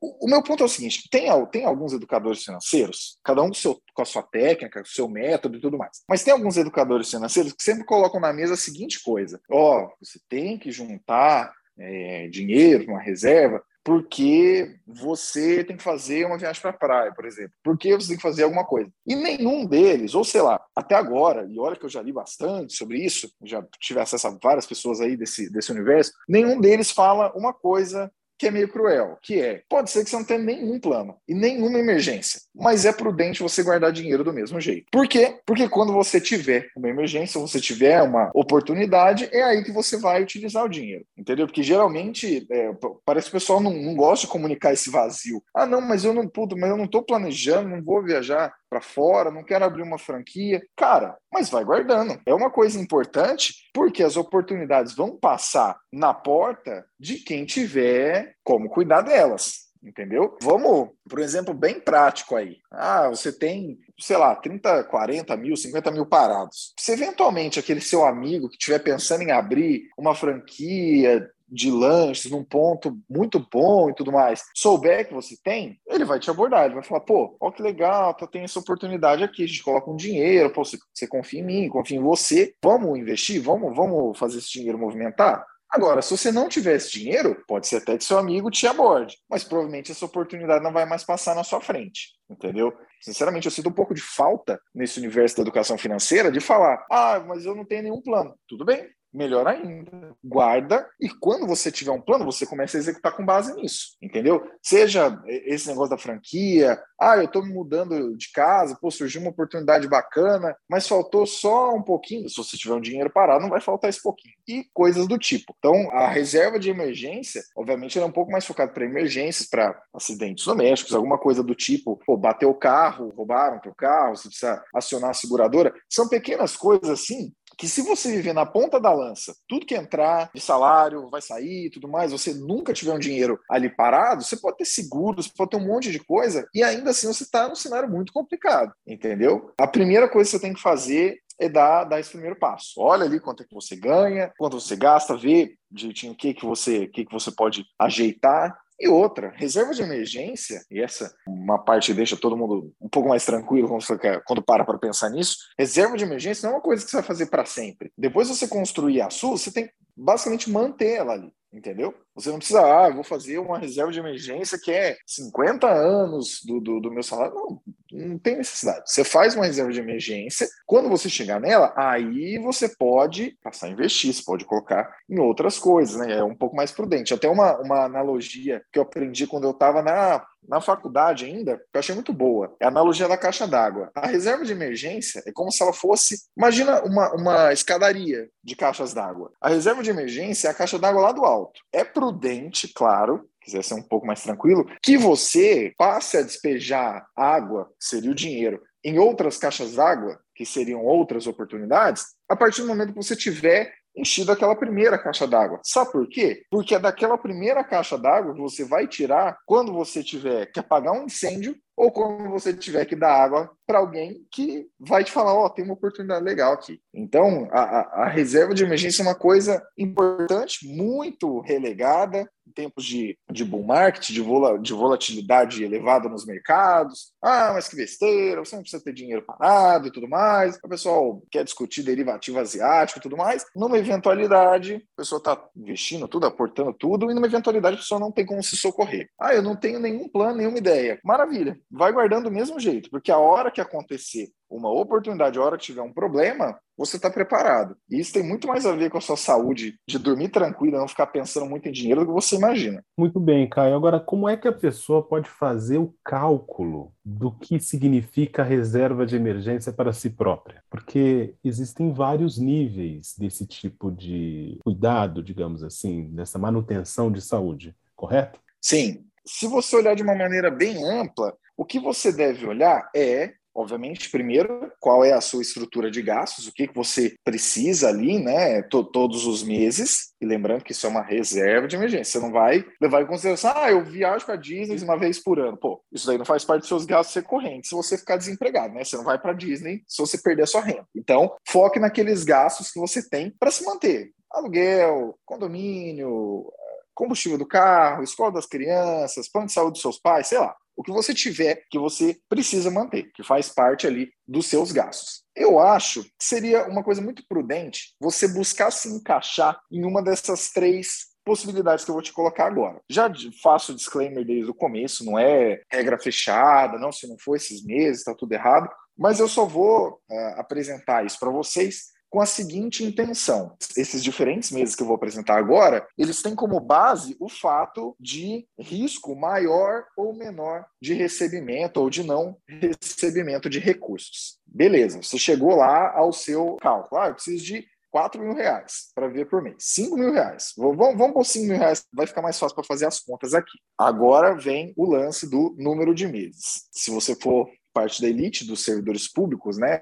O, 0.00 0.28
meu 0.28 0.42
ponto 0.42 0.62
é 0.62 0.66
o 0.66 0.68
seguinte: 0.68 1.08
tem, 1.10 1.28
tem 1.46 1.64
alguns 1.64 1.92
educadores 1.92 2.42
financeiros, 2.42 3.18
cada 3.22 3.42
um 3.42 3.48
com, 3.48 3.54
seu, 3.54 3.80
com 3.92 4.02
a 4.02 4.06
sua 4.06 4.22
técnica, 4.22 4.80
com 4.80 4.88
o 4.88 4.90
seu 4.90 5.08
método 5.08 5.56
e 5.56 5.60
tudo 5.60 5.78
mais. 5.78 6.02
Mas 6.08 6.24
tem 6.24 6.32
alguns 6.32 6.56
educadores 6.56 7.10
financeiros 7.10 7.52
que 7.52 7.62
sempre 7.62 7.84
colocam 7.84 8.20
na 8.20 8.32
mesa 8.32 8.54
a 8.54 8.56
seguinte 8.56 9.02
coisa: 9.02 9.40
ó, 9.50 9.84
oh, 9.84 9.92
você 10.00 10.18
tem 10.28 10.58
que 10.58 10.70
juntar 10.70 11.52
é, 11.78 12.28
dinheiro, 12.28 12.90
uma 12.90 13.00
reserva, 13.00 13.62
porque 13.84 14.76
você 14.86 15.64
tem 15.64 15.76
que 15.76 15.82
fazer 15.82 16.24
uma 16.24 16.38
viagem 16.38 16.62
para 16.62 16.70
a 16.70 16.74
praia, 16.74 17.12
por 17.12 17.24
exemplo. 17.24 17.52
Porque 17.64 17.94
você 17.94 18.08
tem 18.08 18.16
que 18.16 18.22
fazer 18.22 18.44
alguma 18.44 18.64
coisa. 18.64 18.90
E 19.06 19.16
nenhum 19.16 19.66
deles, 19.66 20.14
ou 20.14 20.24
sei 20.24 20.40
lá, 20.40 20.62
até 20.74 20.94
agora, 20.94 21.46
e 21.50 21.58
olha 21.58 21.76
que 21.76 21.84
eu 21.84 21.90
já 21.90 22.00
li 22.00 22.12
bastante 22.12 22.74
sobre 22.74 23.04
isso, 23.04 23.30
já 23.42 23.62
tive 23.80 24.00
acesso 24.00 24.28
a 24.28 24.38
várias 24.40 24.66
pessoas 24.66 25.00
aí 25.00 25.16
desse, 25.16 25.50
desse 25.50 25.72
universo, 25.72 26.12
nenhum 26.28 26.60
deles 26.60 26.90
fala 26.90 27.32
uma 27.34 27.52
coisa 27.52 28.10
que 28.38 28.46
é 28.48 28.50
meio 28.50 28.68
cruel, 28.68 29.18
que 29.22 29.40
é, 29.40 29.62
pode 29.68 29.90
ser 29.90 30.04
que 30.04 30.10
você 30.10 30.16
não 30.16 30.24
tenha 30.24 30.40
nenhum 30.40 30.78
plano 30.80 31.16
e 31.28 31.34
nenhuma 31.34 31.78
emergência, 31.78 32.40
mas 32.54 32.84
é 32.84 32.92
prudente 32.92 33.42
você 33.42 33.62
guardar 33.62 33.92
dinheiro 33.92 34.24
do 34.24 34.32
mesmo 34.32 34.60
jeito. 34.60 34.86
Por 34.90 35.06
quê? 35.06 35.38
Porque 35.46 35.68
quando 35.68 35.92
você 35.92 36.20
tiver 36.20 36.68
uma 36.76 36.88
emergência, 36.88 37.40
você 37.40 37.60
tiver 37.60 38.02
uma 38.02 38.30
oportunidade, 38.34 39.28
é 39.32 39.42
aí 39.42 39.62
que 39.62 39.72
você 39.72 39.96
vai 39.96 40.22
utilizar 40.22 40.64
o 40.64 40.68
dinheiro, 40.68 41.04
entendeu? 41.16 41.46
Porque 41.46 41.62
geralmente, 41.62 42.46
é, 42.50 42.72
parece 43.04 43.30
que 43.30 43.36
o 43.36 43.40
pessoal 43.40 43.60
não, 43.60 43.72
não 43.72 43.94
gosta 43.94 44.26
de 44.26 44.32
comunicar 44.32 44.72
esse 44.72 44.90
vazio. 44.90 45.42
Ah, 45.54 45.66
não, 45.66 45.80
mas 45.80 46.04
eu 46.04 46.12
não 46.12 46.28
puto, 46.28 46.56
mas 46.56 46.70
eu 46.70 46.76
não 46.76 46.86
estou 46.86 47.02
planejando, 47.02 47.68
não 47.68 47.82
vou 47.82 48.02
viajar 48.02 48.52
para 48.72 48.80
fora, 48.80 49.30
não 49.30 49.44
quero 49.44 49.66
abrir 49.66 49.82
uma 49.82 49.98
franquia. 49.98 50.62
Cara, 50.74 51.14
mas 51.30 51.50
vai 51.50 51.62
guardando. 51.62 52.18
É 52.24 52.32
uma 52.32 52.50
coisa 52.50 52.80
importante 52.80 53.68
porque 53.74 54.02
as 54.02 54.16
oportunidades 54.16 54.94
vão 54.94 55.14
passar 55.14 55.78
na 55.92 56.14
porta 56.14 56.86
de 56.98 57.16
quem 57.16 57.44
tiver 57.44 58.34
como 58.42 58.70
cuidar 58.70 59.02
delas 59.02 59.70
entendeu? 59.84 60.38
Vamos, 60.40 60.90
por 61.08 61.18
exemplo, 61.18 61.52
bem 61.52 61.80
prático 61.80 62.36
aí. 62.36 62.58
Ah, 62.70 63.08
você 63.08 63.32
tem, 63.32 63.80
sei 63.98 64.16
lá, 64.16 64.32
30, 64.36 64.84
40 64.84 65.36
mil, 65.36 65.56
50 65.56 65.90
mil 65.90 66.06
parados. 66.06 66.72
Se 66.78 66.92
eventualmente 66.92 67.58
aquele 67.58 67.80
seu 67.80 68.04
amigo 68.04 68.48
que 68.48 68.54
estiver 68.54 68.78
pensando 68.78 69.22
em 69.22 69.32
abrir 69.32 69.88
uma 69.98 70.14
franquia 70.14 71.28
de 71.52 71.70
lanches 71.70 72.30
num 72.30 72.42
ponto 72.42 72.98
muito 73.08 73.38
bom 73.52 73.90
e 73.90 73.94
tudo 73.94 74.10
mais, 74.10 74.42
souber 74.56 75.06
que 75.06 75.14
você 75.14 75.36
tem, 75.44 75.78
ele 75.86 76.04
vai 76.04 76.18
te 76.18 76.30
abordar, 76.30 76.64
ele 76.64 76.74
vai 76.74 76.82
falar, 76.82 77.00
pô, 77.00 77.36
ó 77.38 77.50
que 77.50 77.62
legal, 77.62 78.14
tá, 78.14 78.26
tem 78.26 78.42
essa 78.42 78.58
oportunidade 78.58 79.22
aqui, 79.22 79.44
a 79.44 79.46
gente 79.46 79.62
coloca 79.62 79.90
um 79.90 79.96
dinheiro, 79.96 80.50
pô, 80.50 80.64
você, 80.64 80.78
você 80.92 81.06
confia 81.06 81.40
em 81.40 81.44
mim, 81.44 81.68
confia 81.68 81.98
em 81.98 82.02
você, 82.02 82.54
vamos 82.64 82.98
investir, 82.98 83.40
vamos, 83.42 83.76
vamos 83.76 84.18
fazer 84.18 84.38
esse 84.38 84.50
dinheiro 84.50 84.78
movimentar? 84.78 85.44
Agora, 85.72 86.02
se 86.02 86.14
você 86.14 86.30
não 86.30 86.50
tiver 86.50 86.76
esse 86.76 86.90
dinheiro, 86.90 87.42
pode 87.48 87.66
ser 87.66 87.76
até 87.76 87.96
que 87.96 88.04
seu 88.04 88.18
amigo 88.18 88.50
te 88.50 88.66
aborde, 88.66 89.16
mas 89.28 89.42
provavelmente 89.42 89.90
essa 89.90 90.04
oportunidade 90.04 90.62
não 90.62 90.72
vai 90.72 90.84
mais 90.84 91.02
passar 91.02 91.34
na 91.34 91.42
sua 91.42 91.62
frente, 91.62 92.10
entendeu? 92.28 92.74
Sinceramente, 93.00 93.46
eu 93.46 93.50
sinto 93.50 93.70
um 93.70 93.72
pouco 93.72 93.94
de 93.94 94.02
falta 94.02 94.60
nesse 94.74 95.00
universo 95.00 95.36
da 95.36 95.42
educação 95.42 95.78
financeira 95.78 96.30
de 96.30 96.40
falar: 96.40 96.84
ah, 96.90 97.20
mas 97.26 97.46
eu 97.46 97.54
não 97.54 97.64
tenho 97.64 97.84
nenhum 97.84 98.02
plano. 98.02 98.34
Tudo 98.46 98.66
bem, 98.66 98.86
melhor 99.12 99.46
ainda. 99.46 100.16
Guarda 100.24 100.88
e 101.00 101.08
quando 101.08 101.46
você 101.46 101.70
tiver 101.70 101.90
um 101.90 102.00
plano, 102.00 102.24
você 102.24 102.46
começa 102.46 102.76
a 102.76 102.80
executar 102.80 103.16
com 103.16 103.24
base 103.24 103.54
nisso, 103.54 103.96
entendeu? 104.00 104.42
Seja 104.62 105.20
esse 105.26 105.68
negócio 105.68 105.90
da 105.90 105.98
franquia, 105.98 106.80
ah, 107.00 107.16
eu 107.16 107.24
estou 107.24 107.44
me 107.44 107.52
mudando 107.52 108.16
de 108.16 108.30
casa, 108.30 108.78
pô, 108.80 108.90
surgiu 108.90 109.20
uma 109.20 109.30
oportunidade 109.30 109.88
bacana, 109.88 110.56
mas 110.68 110.86
faltou 110.86 111.26
só 111.26 111.74
um 111.74 111.82
pouquinho. 111.82 112.28
Se 112.28 112.36
você 112.36 112.56
tiver 112.56 112.74
um 112.74 112.80
dinheiro 112.80 113.10
parado, 113.10 113.42
não 113.42 113.50
vai 113.50 113.60
faltar 113.60 113.90
esse 113.90 114.00
pouquinho. 114.00 114.34
E 114.46 114.64
coisas 114.72 115.06
do 115.08 115.18
tipo. 115.18 115.54
Então, 115.58 115.90
a 115.90 116.06
reserva 116.06 116.58
de 116.58 116.70
emergência, 116.70 117.42
obviamente, 117.56 117.98
ela 117.98 118.06
é 118.06 118.08
um 118.08 118.12
pouco 118.12 118.30
mais 118.30 118.46
focada 118.46 118.72
para 118.72 118.84
emergências, 118.84 119.48
para 119.48 119.76
acidentes 119.92 120.44
domésticos, 120.44 120.94
alguma 120.94 121.18
coisa 121.18 121.42
do 121.42 121.54
tipo, 121.54 122.00
pô, 122.06 122.16
bateu 122.16 122.50
o 122.50 122.54
carro, 122.54 123.12
roubaram 123.16 123.60
teu 123.60 123.74
carro, 123.74 124.16
você 124.16 124.28
precisa 124.28 124.62
acionar 124.74 125.10
a 125.10 125.14
seguradora. 125.14 125.74
São 125.88 126.08
pequenas 126.08 126.56
coisas 126.56 126.88
assim 126.88 127.32
que 127.62 127.68
se 127.68 127.80
você 127.80 128.10
viver 128.10 128.32
na 128.32 128.44
ponta 128.44 128.80
da 128.80 128.92
lança, 128.92 129.36
tudo 129.46 129.64
que 129.64 129.76
entrar 129.76 130.28
de 130.34 130.40
salário 130.40 131.08
vai 131.08 131.22
sair 131.22 131.70
tudo 131.70 131.86
mais, 131.86 132.10
você 132.10 132.34
nunca 132.34 132.72
tiver 132.72 132.92
um 132.92 132.98
dinheiro 132.98 133.38
ali 133.48 133.70
parado, 133.70 134.24
você 134.24 134.36
pode 134.36 134.56
ter 134.56 134.64
seguros, 134.64 135.28
pode 135.28 135.50
ter 135.50 135.58
um 135.58 135.68
monte 135.68 135.92
de 135.92 136.00
coisa, 136.00 136.44
e 136.52 136.60
ainda 136.60 136.90
assim 136.90 137.06
você 137.06 137.22
está 137.22 137.48
num 137.48 137.54
cenário 137.54 137.88
muito 137.88 138.12
complicado, 138.12 138.72
entendeu? 138.84 139.52
A 139.56 139.68
primeira 139.68 140.08
coisa 140.08 140.28
que 140.28 140.36
você 140.36 140.42
tem 140.42 140.54
que 140.54 140.60
fazer 140.60 141.20
é 141.38 141.48
dar, 141.48 141.84
dar 141.84 142.00
esse 142.00 142.10
primeiro 142.10 142.36
passo. 142.36 142.80
Olha 142.80 143.04
ali 143.04 143.20
quanto 143.20 143.44
é 143.44 143.46
que 143.46 143.54
você 143.54 143.76
ganha, 143.76 144.32
quanto 144.36 144.60
você 144.60 144.74
gasta, 144.74 145.16
vê 145.16 145.54
direitinho 145.70 146.14
o 146.14 146.16
que, 146.16 146.34
que, 146.34 146.44
você, 146.44 146.88
que, 146.88 147.04
que 147.04 147.12
você 147.12 147.30
pode 147.30 147.64
ajeitar 147.78 148.58
e 148.82 148.88
outra, 148.88 149.32
reserva 149.36 149.72
de 149.72 149.80
emergência, 149.80 150.60
e 150.68 150.80
essa 150.80 151.14
uma 151.24 151.56
parte 151.56 151.94
deixa 151.94 152.16
todo 152.16 152.36
mundo 152.36 152.74
um 152.80 152.88
pouco 152.88 153.08
mais 153.08 153.24
tranquilo 153.24 153.68
quando, 153.68 153.80
você 153.80 153.96
quer, 153.96 154.20
quando 154.24 154.42
para 154.42 154.64
para 154.64 154.76
pensar 154.76 155.08
nisso. 155.08 155.36
Reserva 155.56 155.96
de 155.96 156.02
emergência 156.02 156.48
não 156.48 156.54
é 156.54 156.58
uma 156.58 156.62
coisa 156.62 156.84
que 156.84 156.90
você 156.90 156.96
vai 156.96 157.06
fazer 157.06 157.26
para 157.26 157.44
sempre. 157.44 157.92
Depois 157.96 158.28
você 158.28 158.48
construir 158.48 159.00
a 159.00 159.08
sua, 159.08 159.38
você 159.38 159.52
tem 159.52 159.68
que 159.68 159.72
basicamente 159.96 160.50
manter 160.50 160.96
ela 160.96 161.12
ali, 161.12 161.32
entendeu? 161.52 161.94
Você 162.14 162.30
não 162.30 162.38
precisa, 162.38 162.60
ah, 162.60 162.90
vou 162.90 163.04
fazer 163.04 163.38
uma 163.38 163.58
reserva 163.58 163.90
de 163.90 163.98
emergência 163.98 164.58
que 164.62 164.70
é 164.70 164.96
50 165.06 165.66
anos 165.66 166.40
do, 166.44 166.60
do, 166.60 166.80
do, 166.80 166.90
meu 166.90 167.02
salário. 167.02 167.34
Não, 167.34 167.62
não 167.92 168.18
tem 168.18 168.36
necessidade. 168.36 168.82
Você 168.86 169.04
faz 169.04 169.34
uma 169.34 169.46
reserva 169.46 169.72
de 169.72 169.80
emergência, 169.80 170.48
quando 170.66 170.88
você 170.88 171.08
chegar 171.08 171.40
nela, 171.40 171.72
aí 171.76 172.38
você 172.38 172.68
pode 172.68 173.36
passar 173.42 173.66
a 173.66 173.70
investir, 173.70 174.12
você 174.12 174.22
pode 174.22 174.44
colocar 174.44 174.94
em 175.08 175.18
outras 175.18 175.58
coisas, 175.58 175.96
né? 175.96 176.18
É 176.18 176.24
um 176.24 176.34
pouco 176.34 176.56
mais 176.56 176.70
prudente. 176.70 177.14
Até 177.14 177.28
uma, 177.28 177.58
uma 177.58 177.84
analogia 177.84 178.62
que 178.72 178.78
eu 178.78 178.82
aprendi 178.82 179.26
quando 179.26 179.44
eu 179.44 179.52
estava 179.52 179.82
na, 179.82 180.24
na 180.46 180.60
faculdade 180.60 181.24
ainda, 181.24 181.56
que 181.56 181.76
eu 181.76 181.78
achei 181.78 181.94
muito 181.94 182.12
boa. 182.12 182.54
É 182.60 182.64
a 182.64 182.68
analogia 182.68 183.08
da 183.08 183.16
caixa 183.16 183.46
d'água. 183.46 183.90
A 183.94 184.06
reserva 184.06 184.44
de 184.44 184.52
emergência 184.52 185.22
é 185.26 185.32
como 185.32 185.50
se 185.50 185.62
ela 185.62 185.72
fosse. 185.72 186.22
Imagina 186.36 186.82
uma, 186.82 187.12
uma 187.14 187.52
escadaria 187.52 188.28
de 188.42 188.56
caixas 188.56 188.92
d'água. 188.92 189.32
A 189.40 189.48
reserva 189.48 189.82
de 189.82 189.90
emergência 189.90 190.48
é 190.48 190.50
a 190.50 190.54
caixa 190.54 190.78
d'água 190.78 191.02
lá 191.02 191.12
do 191.12 191.24
alto. 191.24 191.60
É 191.72 191.84
prudente, 192.02 192.66
claro, 192.74 193.28
quiser 193.40 193.62
ser 193.62 193.74
um 193.74 193.82
pouco 193.82 194.04
mais 194.04 194.20
tranquilo, 194.20 194.68
que 194.82 194.98
você 194.98 195.72
passe 195.78 196.16
a 196.16 196.22
despejar 196.22 197.06
água, 197.16 197.70
seria 197.78 198.10
o 198.10 198.14
dinheiro, 198.14 198.60
em 198.84 198.98
outras 198.98 199.38
caixas 199.38 199.76
d'água, 199.76 200.18
que 200.34 200.44
seriam 200.44 200.84
outras 200.84 201.28
oportunidades, 201.28 202.06
a 202.28 202.34
partir 202.34 202.62
do 202.62 202.66
momento 202.66 202.88
que 202.92 203.02
você 203.02 203.14
tiver 203.14 203.72
enchido 203.96 204.32
aquela 204.32 204.56
primeira 204.56 204.98
caixa 204.98 205.28
d'água. 205.28 205.60
Sabe 205.62 205.92
por 205.92 206.08
quê? 206.08 206.42
Porque 206.50 206.74
é 206.74 206.78
daquela 206.80 207.16
primeira 207.16 207.62
caixa 207.62 207.96
d'água 207.96 208.34
que 208.34 208.40
você 208.40 208.64
vai 208.64 208.88
tirar 208.88 209.38
quando 209.46 209.72
você 209.72 210.02
tiver 210.02 210.46
que 210.46 210.58
apagar 210.58 210.94
um 210.94 211.04
incêndio 211.04 211.54
ou 211.76 211.90
quando 211.90 212.30
você 212.30 212.52
tiver 212.52 212.84
que 212.84 212.96
dar 212.96 213.14
água 213.14 213.50
para 213.66 213.78
alguém 213.78 214.26
que 214.30 214.66
vai 214.78 215.02
te 215.02 215.10
falar, 215.10 215.34
ó, 215.34 215.46
oh, 215.46 215.50
tem 215.50 215.64
uma 215.64 215.74
oportunidade 215.74 216.24
legal 216.24 216.52
aqui. 216.52 216.80
Então, 216.92 217.48
a, 217.50 218.02
a, 218.02 218.08
reserva 218.08 218.54
de 218.54 218.64
emergência 218.64 219.02
é 219.02 219.06
uma 219.06 219.14
coisa 219.14 219.64
importante, 219.78 220.66
muito 220.66 221.40
relegada 221.40 222.28
em 222.46 222.52
tempos 222.52 222.84
de, 222.84 223.16
de 223.30 223.44
bull 223.44 223.64
market, 223.64 224.10
de, 224.10 224.20
vola, 224.20 224.58
de 224.58 224.72
volatilidade 224.74 225.64
elevada 225.64 226.08
nos 226.08 226.26
mercados. 226.26 227.12
Ah, 227.22 227.52
mas 227.54 227.68
que 227.68 227.76
besteira, 227.76 228.44
você 228.44 228.56
não 228.56 228.62
precisa 228.62 228.82
ter 228.82 228.92
dinheiro 228.92 229.24
parado 229.24 229.86
e 229.86 229.92
tudo 229.92 230.08
mais. 230.08 230.58
O 230.62 230.68
pessoal 230.68 231.22
quer 231.30 231.44
discutir 231.44 231.82
derivativo 231.82 232.40
asiático 232.40 232.98
e 232.98 233.02
tudo 233.02 233.16
mais. 233.16 233.46
Numa 233.56 233.78
eventualidade, 233.78 234.74
a 234.74 235.00
pessoa 235.00 235.18
está 235.18 235.40
investindo 235.56 236.08
tudo, 236.08 236.26
aportando 236.26 236.74
tudo, 236.74 237.10
e 237.10 237.14
numa 237.14 237.26
eventualidade 237.26 237.76
a 237.76 237.78
pessoa 237.78 238.00
não 238.00 238.12
tem 238.12 238.26
como 238.26 238.42
se 238.42 238.56
socorrer. 238.56 239.08
Ah, 239.18 239.32
eu 239.34 239.40
não 239.40 239.56
tenho 239.56 239.80
nenhum 239.80 240.08
plano, 240.08 240.36
nenhuma 240.36 240.58
ideia. 240.58 241.00
Maravilha 241.02 241.58
vai 241.72 241.90
guardando 241.90 242.24
do 242.24 242.30
mesmo 242.30 242.60
jeito, 242.60 242.90
porque 242.90 243.10
a 243.10 243.16
hora 243.16 243.50
que 243.50 243.60
acontecer 243.60 244.28
uma 244.50 244.70
oportunidade, 244.70 245.38
a 245.38 245.42
hora 245.42 245.56
que 245.56 245.64
tiver 245.64 245.80
um 245.80 245.92
problema, 245.92 246.58
você 246.76 246.96
está 246.96 247.08
preparado. 247.08 247.74
E 247.88 247.98
isso 247.98 248.12
tem 248.12 248.22
muito 248.22 248.46
mais 248.46 248.66
a 248.66 248.72
ver 248.72 248.90
com 248.90 248.98
a 248.98 249.00
sua 249.00 249.16
saúde, 249.16 249.76
de 249.88 249.98
dormir 249.98 250.28
tranquilo, 250.28 250.76
não 250.76 250.86
ficar 250.86 251.06
pensando 251.06 251.46
muito 251.46 251.66
em 251.66 251.72
dinheiro 251.72 252.02
do 252.02 252.08
que 252.08 252.12
você 252.12 252.36
imagina. 252.36 252.84
Muito 252.98 253.18
bem, 253.18 253.48
Caio. 253.48 253.74
Agora, 253.74 253.98
como 253.98 254.28
é 254.28 254.36
que 254.36 254.46
a 254.46 254.52
pessoa 254.52 255.02
pode 255.02 255.28
fazer 255.28 255.78
o 255.78 255.94
cálculo 256.04 256.92
do 257.02 257.32
que 257.32 257.58
significa 257.58 258.42
reserva 258.42 259.06
de 259.06 259.16
emergência 259.16 259.72
para 259.72 259.92
si 259.92 260.10
própria? 260.10 260.62
Porque 260.68 261.34
existem 261.42 261.90
vários 261.92 262.36
níveis 262.36 263.14
desse 263.18 263.46
tipo 263.46 263.90
de 263.90 264.58
cuidado, 264.62 265.22
digamos 265.22 265.62
assim, 265.62 266.10
dessa 266.10 266.38
manutenção 266.38 267.10
de 267.10 267.22
saúde, 267.22 267.74
correto? 267.96 268.38
Sim. 268.60 269.06
Se 269.24 269.46
você 269.46 269.76
olhar 269.76 269.94
de 269.94 270.02
uma 270.02 270.16
maneira 270.16 270.50
bem 270.50 270.84
ampla, 270.84 271.32
o 271.62 271.64
que 271.64 271.78
você 271.78 272.10
deve 272.10 272.44
olhar 272.44 272.90
é 272.94 273.34
obviamente, 273.54 274.10
primeiro, 274.10 274.72
qual 274.80 275.04
é 275.04 275.12
a 275.12 275.20
sua 275.20 275.42
estrutura 275.42 275.90
de 275.90 276.00
gastos, 276.00 276.46
o 276.46 276.52
que, 276.54 276.66
que 276.66 276.74
você 276.74 277.14
precisa 277.22 277.90
ali, 277.90 278.18
né, 278.18 278.62
to 278.62 278.82
todos 278.82 279.26
os 279.26 279.42
meses, 279.42 280.14
e 280.18 280.24
lembrando 280.24 280.64
que 280.64 280.72
isso 280.72 280.86
é 280.86 280.88
uma 280.88 281.02
reserva 281.02 281.68
de 281.68 281.76
emergência, 281.76 282.18
você 282.18 282.26
não 282.26 282.32
vai 282.32 282.64
levar 282.80 283.02
em 283.02 283.06
consideração, 283.06 283.52
ah, 283.54 283.70
eu 283.70 283.84
viajo 283.84 284.24
para 284.24 284.36
Disney 284.36 284.82
uma 284.82 284.98
vez 284.98 285.22
por 285.22 285.38
ano, 285.38 285.58
pô, 285.58 285.84
isso 285.92 286.06
daí 286.06 286.16
não 286.16 286.24
faz 286.24 286.46
parte 286.46 286.60
dos 286.60 286.68
seus 286.68 286.86
gastos 286.86 287.14
recorrentes 287.14 287.68
se 287.68 287.76
você 287.76 287.98
ficar 287.98 288.16
desempregado, 288.16 288.72
né, 288.72 288.84
você 288.84 288.96
não 288.96 289.04
vai 289.04 289.18
para 289.18 289.34
Disney 289.34 289.82
se 289.86 290.00
você 290.00 290.16
perder 290.16 290.44
a 290.44 290.46
sua 290.46 290.62
renda. 290.62 290.86
Então, 290.96 291.36
foque 291.46 291.78
naqueles 291.78 292.24
gastos 292.24 292.70
que 292.70 292.80
você 292.80 293.06
tem 293.06 293.30
para 293.38 293.50
se 293.50 293.66
manter, 293.66 294.12
aluguel, 294.30 295.14
condomínio, 295.26 296.50
combustível 296.94 297.36
do 297.36 297.46
carro, 297.46 298.02
escola 298.02 298.32
das 298.32 298.46
crianças, 298.46 299.28
plano 299.30 299.46
de 299.46 299.52
saúde 299.52 299.72
dos 299.72 299.82
seus 299.82 299.98
pais, 299.98 300.28
sei 300.28 300.38
lá 300.38 300.56
o 300.76 300.82
que 300.82 300.92
você 300.92 301.14
tiver 301.14 301.64
que 301.70 301.78
você 301.78 302.16
precisa 302.28 302.70
manter, 302.70 303.10
que 303.12 303.22
faz 303.22 303.48
parte 303.48 303.86
ali 303.86 304.10
dos 304.26 304.46
seus 304.46 304.72
gastos. 304.72 305.22
Eu 305.34 305.58
acho 305.58 306.02
que 306.02 306.10
seria 306.20 306.66
uma 306.66 306.82
coisa 306.82 307.00
muito 307.00 307.24
prudente 307.28 307.94
você 308.00 308.28
buscar 308.28 308.70
se 308.70 308.88
encaixar 308.88 309.60
em 309.70 309.84
uma 309.84 310.02
dessas 310.02 310.50
três 310.50 311.12
possibilidades 311.24 311.84
que 311.84 311.90
eu 311.90 311.94
vou 311.94 312.02
te 312.02 312.12
colocar 312.12 312.46
agora. 312.46 312.80
Já 312.90 313.10
faço 313.42 313.74
disclaimer 313.74 314.24
desde 314.24 314.50
o 314.50 314.54
começo, 314.54 315.04
não 315.04 315.18
é 315.18 315.62
regra 315.70 315.98
fechada, 315.98 316.78
não, 316.78 316.90
se 316.90 317.06
não 317.06 317.16
for 317.18 317.36
esses 317.36 317.64
meses, 317.64 317.98
está 317.98 318.14
tudo 318.14 318.32
errado, 318.32 318.68
mas 318.96 319.20
eu 319.20 319.28
só 319.28 319.46
vou 319.46 320.00
uh, 320.10 320.40
apresentar 320.40 321.06
isso 321.06 321.18
para 321.18 321.30
vocês 321.30 321.91
com 322.12 322.20
a 322.20 322.26
seguinte 322.26 322.84
intenção. 322.84 323.56
Esses 323.74 324.04
diferentes 324.04 324.50
meses 324.50 324.76
que 324.76 324.82
eu 324.82 324.86
vou 324.86 324.96
apresentar 324.96 325.38
agora, 325.38 325.88
eles 325.96 326.20
têm 326.20 326.34
como 326.34 326.60
base 326.60 327.16
o 327.18 327.26
fato 327.26 327.96
de 327.98 328.46
risco 328.58 329.16
maior 329.16 329.86
ou 329.96 330.14
menor 330.14 330.66
de 330.80 330.92
recebimento 330.92 331.80
ou 331.80 331.88
de 331.88 332.04
não 332.04 332.36
recebimento 332.46 333.48
de 333.48 333.58
recursos. 333.58 334.38
Beleza, 334.46 335.02
você 335.02 335.16
chegou 335.16 335.56
lá 335.56 335.90
ao 335.96 336.12
seu 336.12 336.56
cálculo. 336.56 337.00
Ah, 337.00 337.08
eu 337.08 337.14
preciso 337.14 337.42
de 337.42 337.66
4 337.90 338.20
mil 338.22 338.34
reais 338.34 338.90
para 338.94 339.08
ver 339.08 339.26
por 339.26 339.42
mês. 339.42 339.56
5 339.60 339.96
mil 339.96 340.12
reais. 340.12 340.52
Vamos, 340.54 340.76
vamos 340.76 341.14
por 341.14 341.24
5 341.24 341.46
mil 341.46 341.56
reais, 341.56 341.82
vai 341.94 342.06
ficar 342.06 342.20
mais 342.20 342.38
fácil 342.38 342.54
para 342.54 342.64
fazer 342.64 342.84
as 342.84 343.00
contas 343.00 343.32
aqui. 343.32 343.58
Agora 343.78 344.36
vem 344.36 344.74
o 344.76 344.84
lance 344.84 345.26
do 345.26 345.56
número 345.58 345.94
de 345.94 346.06
meses. 346.06 346.68
Se 346.70 346.90
você 346.90 347.14
for 347.14 347.48
parte 347.72 348.02
da 348.02 348.08
elite 348.08 348.46
dos 348.46 348.62
servidores 348.62 349.10
públicos, 349.10 349.56
né, 349.56 349.78